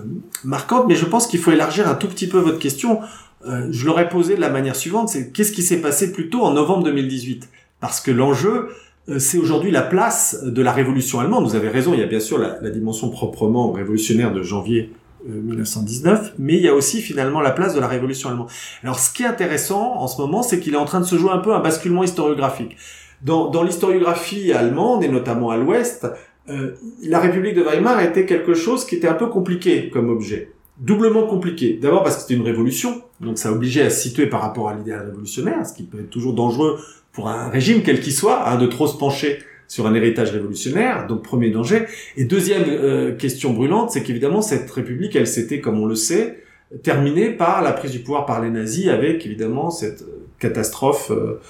[0.45, 3.01] marquantes, mais je pense qu'il faut élargir un tout petit peu votre question
[3.47, 6.53] euh, je l'aurais posé de la manière suivante, c'est qu'est-ce qui s'est passé plutôt en
[6.53, 7.49] novembre 2018
[7.81, 8.69] Parce que l'enjeu,
[9.09, 11.45] euh, c'est aujourd'hui la place de la révolution allemande.
[11.45, 14.93] Vous avez raison, il y a bien sûr la, dimension proprement révolutionnaire de janvier
[15.27, 18.49] 1919, euh, mais il y a aussi finalement la place de la révolution allemande.
[18.85, 21.17] Alors ce qui est intéressant en ce moment, c'est qu'il est en train de se
[21.17, 22.77] jouer un peu un basculement historiographique.
[23.23, 26.07] Dans, dans l'historiographie allemande, et notamment à l'ouest,
[26.49, 31.27] la République de Weimar était quelque chose qui était un peu compliqué comme objet doublement
[31.27, 31.79] compliqué.
[31.81, 34.75] D'abord parce que c'était une révolution, donc ça obligeait à se situer par rapport à
[34.75, 36.79] l'idéal révolutionnaire, ce qui peut être toujours dangereux
[37.13, 39.39] pour un régime quel qu'il soit, hein, de trop se pencher
[39.69, 41.85] sur un héritage révolutionnaire, donc premier danger.
[42.17, 46.43] Et deuxième euh, question brûlante, c'est qu'évidemment cette république, elle s'était, comme on le sait,
[46.83, 51.41] terminée par la prise du pouvoir par les nazis, avec évidemment cette euh, catastrophe euh,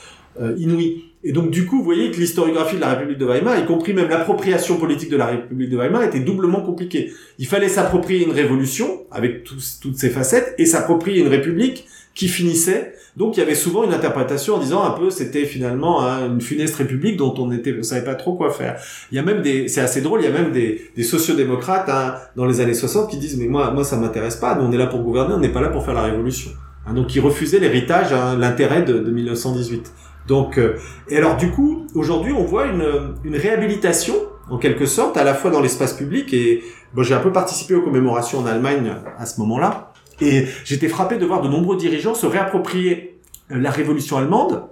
[0.57, 1.05] inouïe.
[1.25, 3.93] Et donc du coup, vous voyez que l'historiographie de la République de Weimar, y compris
[3.93, 7.13] même l'appropriation politique de la République de Weimar, était doublement compliquée.
[7.39, 12.95] Il fallait s'approprier une révolution avec toutes ses facettes et s'approprier une république qui finissait.
[13.17, 16.41] Donc il y avait souvent une interprétation en disant un peu c'était finalement hein, une
[16.41, 18.81] funeste république dont on était on savait pas trop quoi faire.
[19.11, 21.89] Il y a même des c'est assez drôle, il y a même des, des sociodémocrates
[21.89, 24.73] hein, dans les années 60 qui disent mais moi moi ça m'intéresse pas, nous on
[24.73, 26.53] est là pour gouverner, on n'est pas là pour faire la révolution.
[26.87, 29.93] Hein, donc ils refusaient l'héritage, hein, l'intérêt de, de 1918.
[30.27, 30.77] Donc, euh,
[31.09, 34.15] et alors du coup, aujourd'hui, on voit une, une réhabilitation,
[34.51, 36.63] en quelque sorte, à la fois dans l'espace public et
[36.95, 41.17] bon, j'ai un peu participé aux commémorations en Allemagne à ce moment-là, et j'étais frappé
[41.17, 43.19] de voir de nombreux dirigeants se réapproprier
[43.51, 44.65] la révolution allemande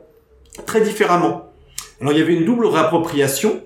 [0.67, 1.53] très différemment.
[2.01, 3.63] Alors il y avait une double réappropriation.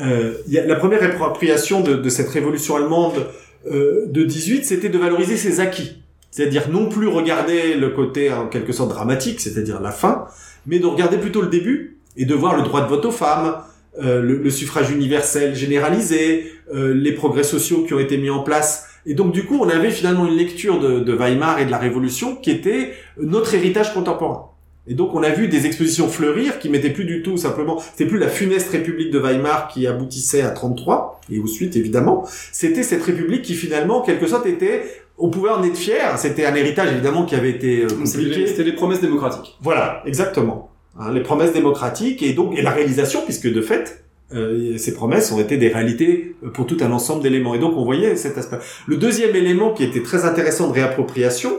[0.00, 3.26] Euh, y a, la première réappropriation de, de cette révolution allemande
[3.70, 6.02] euh, de 18, c'était de valoriser ses acquis.
[6.30, 10.26] C'est-à-dire non plus regarder le côté en quelque sorte dramatique, c'est-à-dire la fin,
[10.66, 13.56] mais de regarder plutôt le début et de voir le droit de vote aux femmes,
[14.00, 18.42] euh, le, le, suffrage universel généralisé, euh, les progrès sociaux qui ont été mis en
[18.42, 18.88] place.
[19.04, 21.78] Et donc du coup, on avait finalement une lecture de, de Weimar et de la
[21.78, 24.48] Révolution qui était notre héritage contemporain.
[24.86, 28.06] Et donc on a vu des expositions fleurir qui mettaient plus du tout simplement, c'était
[28.06, 32.82] plus la funeste République de Weimar qui aboutissait à 33 et au suite évidemment, c'était
[32.82, 34.82] cette République qui finalement en quelque sorte était
[35.18, 38.46] on pouvait en être fier, c'était un héritage évidemment qui avait été euh, compliqué.
[38.46, 39.56] C'était les promesses démocratiques.
[39.60, 40.70] Voilà, exactement.
[40.98, 44.04] Hein, les promesses démocratiques et donc et la réalisation puisque de fait
[44.34, 47.84] euh, ces promesses ont été des réalités pour tout un ensemble d'éléments et donc on
[47.84, 48.58] voyait cet aspect.
[48.86, 51.52] Le deuxième élément qui était très intéressant de réappropriation,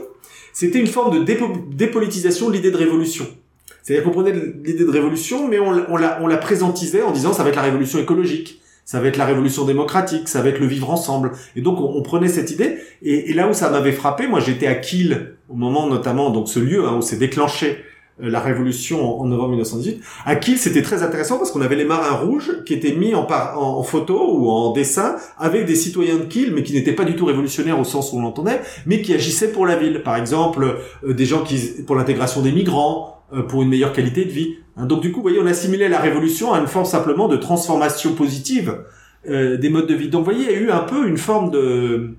[0.52, 1.34] c'était une forme de
[1.72, 3.26] dépolitisation de l'idée de révolution.
[3.82, 7.32] C'est-à-dire qu'on prenait l'idée de révolution, mais on, on, la, on la présentisait en disant
[7.32, 10.60] ça va être la révolution écologique, ça va être la révolution démocratique, ça va être
[10.60, 11.32] le vivre ensemble.
[11.56, 14.74] Et donc on, prenait cette idée, et, là où ça m'avait frappé, moi j'étais à
[14.74, 17.84] Kiel au moment notamment, donc ce lieu hein, où s'est déclenché
[18.18, 20.00] la Révolution en, novembre 1918.
[20.24, 23.26] À Kiel, c'était très intéressant parce qu'on avait les marins rouges qui étaient mis en,
[23.30, 27.16] en, photo ou en dessin avec des citoyens de Kiel, mais qui n'étaient pas du
[27.16, 30.02] tout révolutionnaires au sens où on l'entendait, mais qui agissaient pour la ville.
[30.02, 34.24] Par exemple, euh, des gens qui pour l'intégration des migrants, euh, pour une meilleure qualité
[34.24, 34.56] de vie.
[34.76, 37.36] Hein, donc du coup, vous voyez, on assimilait la Révolution à une forme simplement de
[37.36, 38.78] transformation positive
[39.26, 40.10] des modes de vie.
[40.10, 42.16] Donc vous voyez, il y a eu un peu une forme de euh,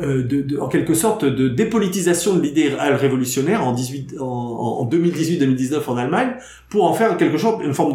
[0.00, 5.80] de, de, en quelque sorte de dépolitisation de l'idée révolutionnaire en, 18, en, en 2018-2019
[5.86, 6.34] en Allemagne
[6.68, 7.92] pour en faire quelque chose, une forme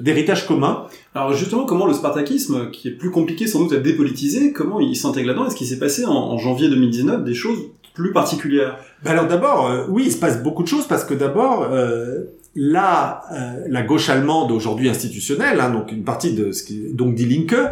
[0.00, 0.86] d'héritage de, commun.
[1.14, 4.96] Alors justement, comment le spartakisme, qui est plus compliqué sans doute à dépolitiser, comment il
[4.96, 5.46] s'intègre là-dedans?
[5.46, 7.58] Est-ce qu'il s'est passé en, en, janvier 2019 des choses
[7.94, 8.78] plus particulières?
[9.04, 12.20] Ben Alors d'abord, euh, oui, il se passe beaucoup de choses parce que d'abord, euh,
[12.54, 17.14] là, euh, la gauche allemande aujourd'hui institutionnelle, hein, donc une partie de ce qui donc
[17.14, 17.68] Die Linke, euh,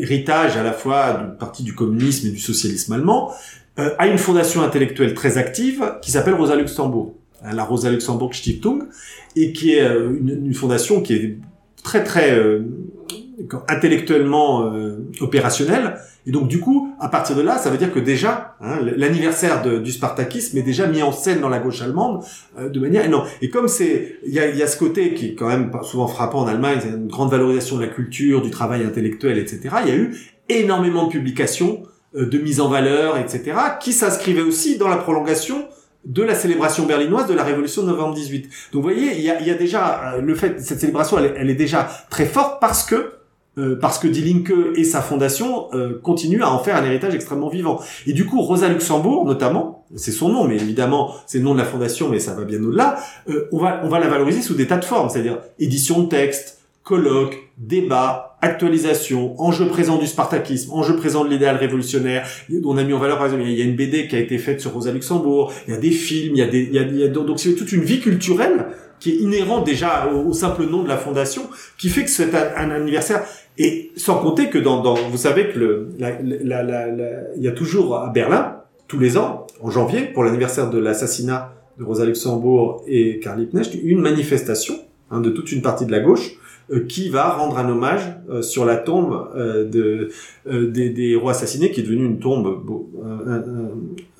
[0.00, 3.32] héritage à la fois d'une partie du communisme et du socialisme allemand,
[3.78, 8.34] euh, a une fondation intellectuelle très active qui s'appelle Rosa Luxembourg, hein, la Rosa Luxembourg
[8.34, 8.84] Stiftung,
[9.36, 11.38] et qui est euh, une, une fondation qui est
[11.82, 12.62] très très euh,
[13.68, 15.98] intellectuellement euh, opérationnelle.
[16.26, 19.62] Et donc du coup, à partir de là, ça veut dire que déjà, hein, l'anniversaire
[19.62, 22.24] du spartakisme est déjà mis en scène dans la gauche allemande
[22.58, 23.26] euh, de manière énorme.
[23.40, 26.08] Et comme c'est, il y a, y a, ce côté qui est quand même souvent
[26.08, 29.76] frappant en Allemagne, c'est une grande valorisation de la culture, du travail intellectuel, etc.
[29.84, 30.16] Il y a eu
[30.48, 31.84] énormément de publications,
[32.16, 35.64] euh, de mise en valeur, etc., qui s'inscrivaient aussi dans la prolongation
[36.04, 38.44] de la célébration berlinoise de la révolution de novembre 18.
[38.72, 41.34] Donc vous voyez, il y a, y a déjà euh, le fait cette célébration, elle,
[41.36, 43.12] elle, est déjà très forte parce que
[43.58, 47.14] euh, parce que Die Linke et sa fondation euh, continuent à en faire un héritage
[47.14, 47.80] extrêmement vivant.
[48.06, 51.58] Et du coup, Rosa Luxembourg, notamment, c'est son nom, mais évidemment, c'est le nom de
[51.58, 52.98] la fondation, mais ça va bien au-delà.
[53.28, 56.08] Euh, on va on va la valoriser sous des tas de formes, c'est-à-dire édition de
[56.08, 62.28] texte, colloque, débat, actualisation, enjeu présent du spartakisme, enjeu présent de l'idéal révolutionnaire.
[62.64, 64.36] On a mis en valeur, par exemple, il y a une BD qui a été
[64.38, 66.78] faite sur Rosa Luxembourg, il y a des films, il y a des, il y
[66.78, 68.66] a, il y a donc c'est toute une vie culturelle
[69.00, 71.48] qui est inhérente déjà au, simple nom de la fondation,
[71.78, 73.24] qui fait que c'est un, anniversaire.
[73.58, 76.88] Et sans compter que dans, dans vous savez que le, la, la, la,
[77.36, 78.56] il y a toujours à Berlin
[78.88, 83.74] tous les ans, en janvier, pour l'anniversaire de l'assassinat de Rosa Luxembourg et Karl Liebknecht,
[83.82, 84.74] une manifestation
[85.10, 86.36] hein, de toute une partie de la gauche
[86.70, 90.10] euh, qui va rendre un hommage euh, sur la tombe euh, de,
[90.68, 92.60] des, des, rois assassinés, qui est devenue une tombe,
[93.04, 93.70] un, un,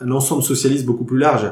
[0.00, 1.50] un, ensemble socialiste beaucoup plus large,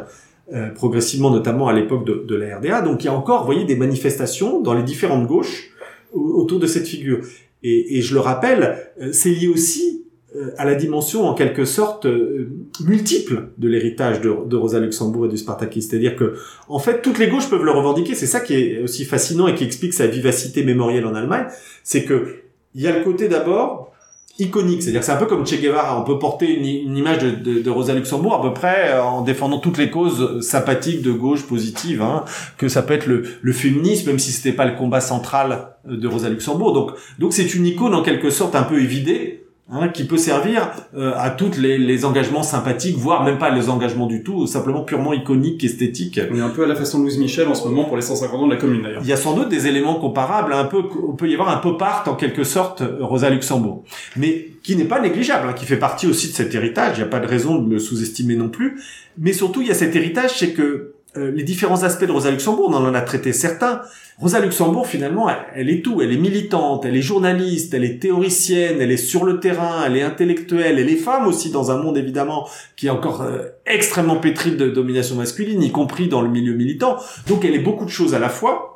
[0.75, 2.83] progressivement, notamment à l'époque de, de, la RDA.
[2.83, 5.71] Donc il y a encore, vous voyez, des manifestations dans les différentes gauches
[6.13, 7.21] autour de cette figure.
[7.65, 8.79] Et, et je le rappelle,
[9.13, 10.05] c'est lié aussi
[10.37, 12.49] euh, à la dimension en quelque sorte euh,
[12.81, 15.91] multiple de l'héritage de, de, Rosa Luxembourg et du Spartakisme.
[15.91, 16.35] C'est-à-dire que,
[16.69, 18.17] en fait, toutes les gauches peuvent le revendiquer.
[18.17, 21.47] C'est ça qui est aussi fascinant et qui explique sa vivacité mémorielle en Allemagne.
[21.85, 22.41] C'est que
[22.75, 23.94] il y a le côté d'abord
[24.39, 26.01] iconique, c'est-à-dire c'est un peu comme Che Guevara.
[26.01, 29.59] On peut porter une, image de, de, Rosa Luxembourg à peu près euh, en défendant
[29.59, 32.25] toutes les causes sympathiques de gauche positive, hein,
[32.59, 36.09] que ça peut être le, le féminisme, même si c'était pas le combat central de
[36.09, 36.73] Rosa Luxembourg.
[36.73, 40.73] Donc, donc c'est une icône en quelque sorte un peu évidée Hein, qui peut servir
[40.95, 44.83] euh, à tous les, les, engagements sympathiques, voire même pas les engagements du tout, simplement
[44.83, 46.21] purement iconiques, esthétiques.
[46.31, 48.03] On est un peu à la façon de Louise Michel en ce moment pour les
[48.03, 49.01] 150 ans de la commune d'ailleurs.
[49.03, 51.57] Il y a sans doute des éléments comparables, un peu, on peut y avoir un
[51.57, 53.85] pop art en quelque sorte Rosa Luxembourg,
[54.17, 56.99] mais qui n'est pas négligeable, hein, qui fait partie aussi de cet héritage.
[56.99, 58.83] Il n'y a pas de raison de le sous-estimer non plus.
[59.17, 62.31] Mais surtout, il y a cet héritage, c'est que euh, les différents aspects de Rosa
[62.31, 63.83] Luxembourg, on en a traité certains.
[64.19, 66.03] Rosa Luxembourg, finalement, elle, est tout.
[66.03, 69.97] Elle est militante, elle est journaliste, elle est théoricienne, elle est sur le terrain, elle
[69.97, 74.17] est intellectuelle, elle est femme aussi dans un monde évidemment qui est encore euh, extrêmement
[74.17, 76.97] pétri de domination masculine, y compris dans le milieu militant.
[77.29, 78.74] Donc elle est beaucoup de choses à la fois.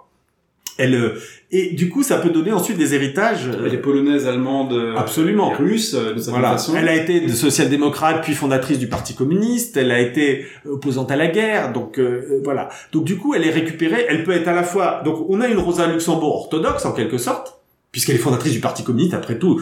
[0.78, 1.14] Elle euh,
[1.50, 3.48] et du coup, ça peut donner ensuite des héritages.
[3.64, 6.52] Elle est polonaise, allemande, euh, absolument, russe euh, de sa voilà.
[6.52, 6.74] façon.
[6.76, 9.76] Elle a été social-démocrate puis fondatrice du Parti communiste.
[9.76, 11.72] Elle a été opposante à la guerre.
[11.72, 12.68] Donc euh, voilà.
[12.92, 14.06] Donc du coup, elle est récupérée.
[14.08, 15.02] Elle peut être à la fois.
[15.04, 17.60] Donc on a une Rosa Luxembourg orthodoxe en quelque sorte,
[17.92, 19.14] puisqu'elle est fondatrice du Parti communiste.
[19.14, 19.60] Après tout,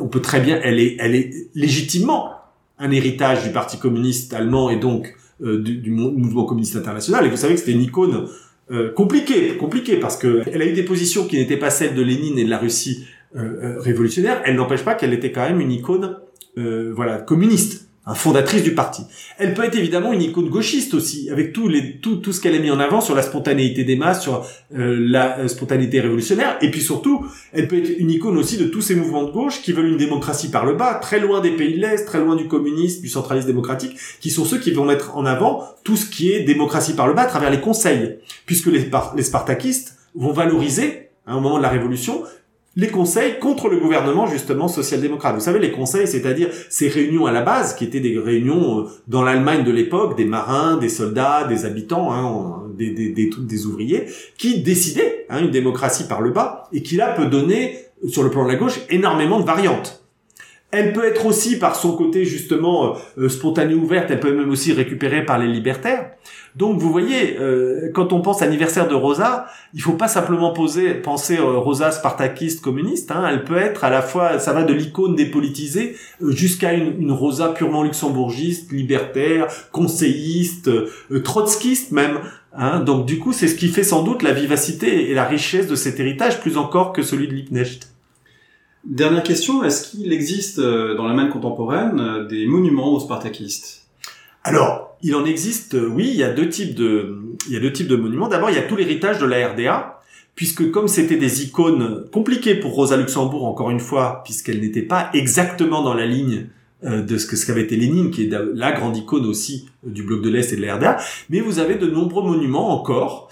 [0.00, 0.60] on peut très bien.
[0.62, 2.30] Elle est, elle est légitimement
[2.78, 7.26] un héritage du Parti communiste allemand et donc euh, du, du mou- mouvement communiste international.
[7.26, 8.26] Et vous savez que c'était une icône
[8.72, 12.02] euh, compliquée, compliquée parce que elle a eu des positions qui n'étaient pas celles de
[12.02, 14.42] Lénine et de la Russie euh, euh, révolutionnaire.
[14.44, 16.18] Elle n'empêche pas qu'elle était quand même une icône,
[16.58, 19.02] euh, voilà, communiste, un fondatrice du parti.
[19.38, 22.80] Elle peut être évidemment une icône gauchiste aussi, avec tout, ce qu'elle a mis en
[22.80, 24.44] avant sur la spontanéité des masses, sur
[24.76, 28.64] euh, la euh, spontanéité révolutionnaire, et puis surtout, elle peut être une icône aussi de
[28.64, 31.52] tous ces mouvements de gauche qui veulent une démocratie par le bas, très loin des
[31.52, 34.84] pays de l'Est, très loin du communisme, du centralisme démocratique, qui sont ceux qui vont
[34.84, 38.16] mettre en avant tout ce qui est démocratie par le bas à travers les conseils,
[38.46, 42.24] puisque les spartakistes vont valoriser, hein, au moment de la révolution,
[42.76, 45.34] les conseils contre le gouvernement justement social-démocrate.
[45.34, 48.84] Vous savez, les conseils, c'est-à-dire ces réunions à la base, qui étaient des réunions euh,
[49.08, 54.06] dans l'Allemagne de l'époque, des marins, des soldats, des habitants, hein, des, des, des, ouvriers,
[54.38, 58.30] qui décidaient hein, une démocratie par le bas, et qui là peut donner, sur le
[58.30, 60.01] plan de la gauche, énormément de variantes.
[60.72, 64.72] Elle peut être aussi par son côté justement euh, spontanée ouverte, elle peut même aussi
[64.72, 66.10] récupérée par les libertaires.
[66.54, 70.52] Donc vous voyez, euh, quand on pense à l'anniversaire de Rosa, il faut pas simplement
[70.52, 73.10] poser, penser euh, Rosa spartakiste communiste.
[73.10, 77.00] Hein, elle peut être à la fois, ça va de l'icône dépolitisée euh, jusqu'à une,
[77.00, 82.18] une Rosa purement luxembourgiste, libertaire, conseilliste, euh, trotskiste même.
[82.54, 85.66] Hein, donc du coup, c'est ce qui fait sans doute la vivacité et la richesse
[85.66, 87.91] de cet héritage, plus encore que celui de Liebknecht.
[88.84, 93.86] Dernière question, est-ce qu'il existe euh, dans l'Allemagne contemporaine euh, des monuments aux spartakistes?
[94.42, 97.16] Alors, il en existe, euh, oui, il y a deux types de,
[97.46, 98.26] il y a deux types de monuments.
[98.26, 100.00] D'abord, il y a tout l'héritage de la RDA,
[100.34, 105.10] puisque comme c'était des icônes compliquées pour Rosa Luxembourg, encore une fois, puisqu'elle n'était pas
[105.14, 106.46] exactement dans la ligne
[106.82, 110.20] de ce que ce qu'avait été Lénine, qui est la grande icône aussi du bloc
[110.20, 110.96] de l'Est et de la RDA,
[111.30, 113.30] mais vous avez de nombreux monuments encore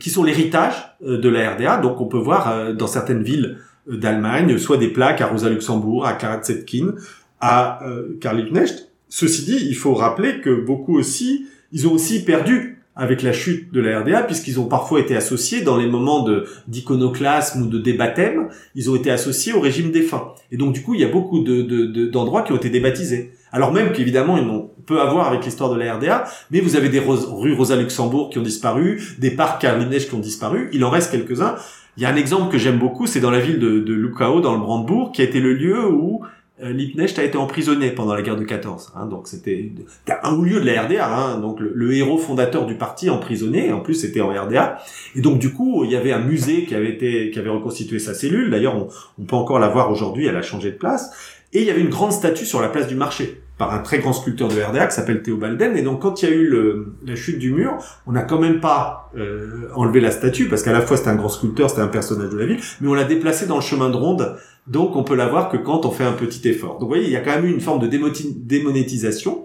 [0.00, 1.76] qui sont l'héritage de la RDA.
[1.78, 3.58] Donc, on peut voir dans certaines villes
[3.88, 6.94] d'Allemagne, soit des plaques à Rosa Luxembourg, à Zetkin,
[7.40, 8.88] à euh, Karl Liebknecht.
[9.08, 13.72] Ceci dit, il faut rappeler que beaucoup aussi, ils ont aussi perdu avec la chute
[13.72, 16.24] de la RDA, puisqu'ils ont parfois été associés dans les moments
[16.68, 20.32] d'iconoclasme ou de débaptême, ils ont été associés au régime défunt.
[20.52, 22.70] Et donc du coup, il y a beaucoup de, de- de- d'endroits qui ont été
[22.70, 23.32] débaptisés.
[23.54, 26.74] Alors même qu'évidemment, ils n'ont peu à voir avec l'histoire de la RDA, mais vous
[26.74, 30.84] avez des rues Rosa Luxembourg qui ont disparu, des parcs Liebknecht qui ont disparu, il
[30.84, 31.54] en reste quelques-uns.
[31.96, 34.40] Il y a un exemple que j'aime beaucoup, c'est dans la ville de, de Lukao,
[34.40, 36.22] dans le Brandebourg, qui a été le lieu où
[36.64, 38.94] euh, a été emprisonné pendant la guerre de 14.
[38.96, 42.18] Hein, donc c'était c'était un haut lieu de la RDA, hein, donc le, le héros
[42.18, 44.78] fondateur du parti emprisonné, en plus c'était en RDA.
[45.14, 48.00] Et donc du coup, il y avait un musée qui avait été qui avait reconstitué
[48.00, 48.50] sa cellule.
[48.50, 48.88] D'ailleurs, on,
[49.20, 51.12] on peut encore la voir aujourd'hui, elle a changé de place.
[51.52, 53.98] Et il y avait une grande statue sur la place du marché par un très
[53.98, 55.76] grand sculpteur de RDA qui s'appelle Théo Balden.
[55.76, 58.38] Et donc quand il y a eu le, la chute du mur, on n'a quand
[58.38, 61.82] même pas euh, enlevé la statue parce qu'à la fois c'était un grand sculpteur, c'était
[61.82, 64.36] un personnage de la ville, mais on l'a déplacé dans le chemin de ronde.
[64.66, 66.74] Donc on peut la voir que quand on fait un petit effort.
[66.74, 69.44] Donc vous voyez, il y a quand même eu une forme de démonétisation.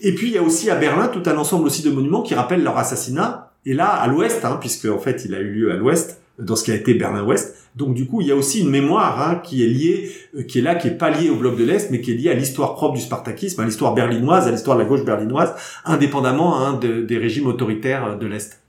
[0.00, 2.34] Et puis il y a aussi à Berlin tout un ensemble aussi de monuments qui
[2.34, 3.52] rappellent leur assassinat.
[3.66, 6.56] Et là, à l'ouest, hein, puisque en fait il a eu lieu à l'ouest, dans
[6.56, 7.56] ce qui a été Berlin-Ouest.
[7.76, 10.58] Donc du coup, il y a aussi une mémoire hein, qui est liée, euh, qui
[10.58, 12.34] est là, qui est pas liée au bloc de l'Est, mais qui est liée à
[12.34, 16.74] l'histoire propre du spartakisme, à l'histoire berlinoise, à l'histoire de la gauche berlinoise, indépendamment hein,
[16.74, 18.60] de- des régimes autoritaires euh, de l'Est.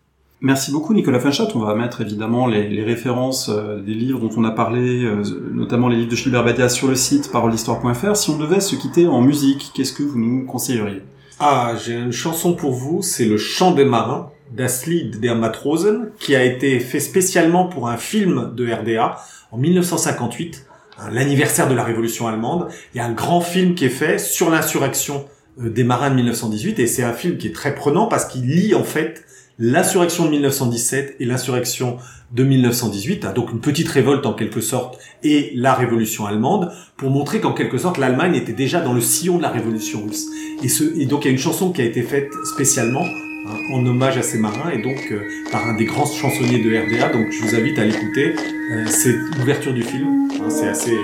[0.43, 1.49] Merci beaucoup Nicolas Fenchat.
[1.55, 5.21] On va mettre évidemment les, les références euh, des livres dont on a parlé, euh,
[5.53, 8.15] notamment les livres de Gilbert Badia sur le site parolehistoire.fr.
[8.15, 11.01] Si on devait se quitter en musique, qu'est-ce que vous nous conseilleriez?
[11.39, 16.09] Ah, j'ai une chanson pour vous, c'est le chant des marins Das Lied der Matrosen,
[16.19, 19.17] qui a été fait spécialement pour un film de RDA
[19.51, 20.65] en 1958,
[20.97, 22.67] hein, l'anniversaire de la Révolution allemande.
[22.93, 25.25] Il y a un grand film qui est fait sur l'insurrection
[25.61, 28.45] euh, des marins de 1918, et c'est un film qui est très prenant parce qu'il
[28.45, 29.23] lie en fait
[29.57, 31.97] l'insurrection de 1917 et l'insurrection
[32.33, 37.09] de 1918, hein, donc une petite révolte en quelque sorte, et la révolution allemande, pour
[37.09, 40.27] montrer qu'en quelque sorte l'Allemagne était déjà dans le sillon de la révolution russe.
[40.61, 43.05] Et, et donc il y a une chanson qui a été faite spécialement
[43.45, 45.21] hein, en hommage à ces marins, et donc euh,
[45.51, 48.33] par un des grands chansonniers de RDA, donc je vous invite à l'écouter.
[48.71, 50.97] Euh, c'est l'ouverture du film, hein, c'est assez,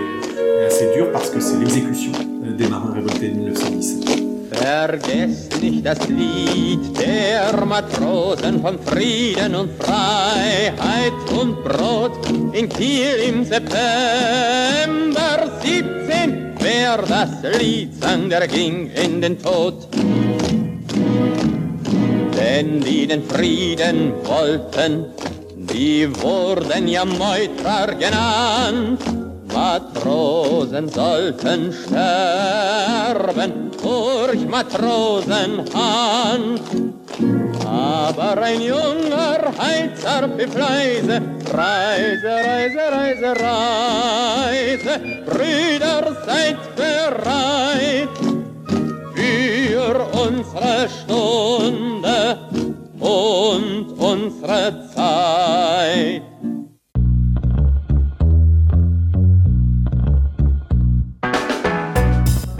[0.66, 2.12] assez dur parce que c'est l'exécution
[2.46, 4.28] euh, des marins révoltés de 1917.
[4.52, 12.12] Vergesst nicht das Lied der Matrosen vom Frieden und Freiheit und Brot
[12.54, 13.78] in Kiel im September
[15.64, 16.56] 17.
[16.60, 17.30] Wer das
[17.60, 19.88] Lied sang, der ging in den Tod.
[22.38, 25.06] Denn die den Frieden wollten,
[25.56, 29.02] die wurden ja Meutrer genannt.
[29.52, 36.62] Matrosen sollten sterben durch Matrosenhand.
[37.66, 41.20] Aber ein junger Heizer befleise,
[41.52, 48.37] Reise, Reise, Reise, Reise, Brüder, seid bereit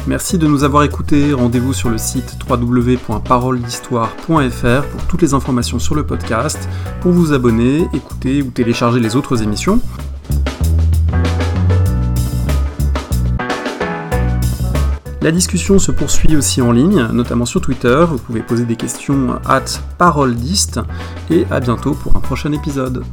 [0.08, 1.34] Merci de nous avoir écoutés.
[1.34, 6.70] Rendez-vous sur le site www.paroledhistoire.fr pour toutes les informations sur le podcast,
[7.02, 9.82] pour vous abonner, écouter ou télécharger les autres émissions.
[15.28, 18.06] La discussion se poursuit aussi en ligne, notamment sur Twitter.
[18.08, 19.66] Vous pouvez poser des questions at
[19.98, 20.80] paroledist
[21.30, 23.04] et à bientôt pour un prochain épisode.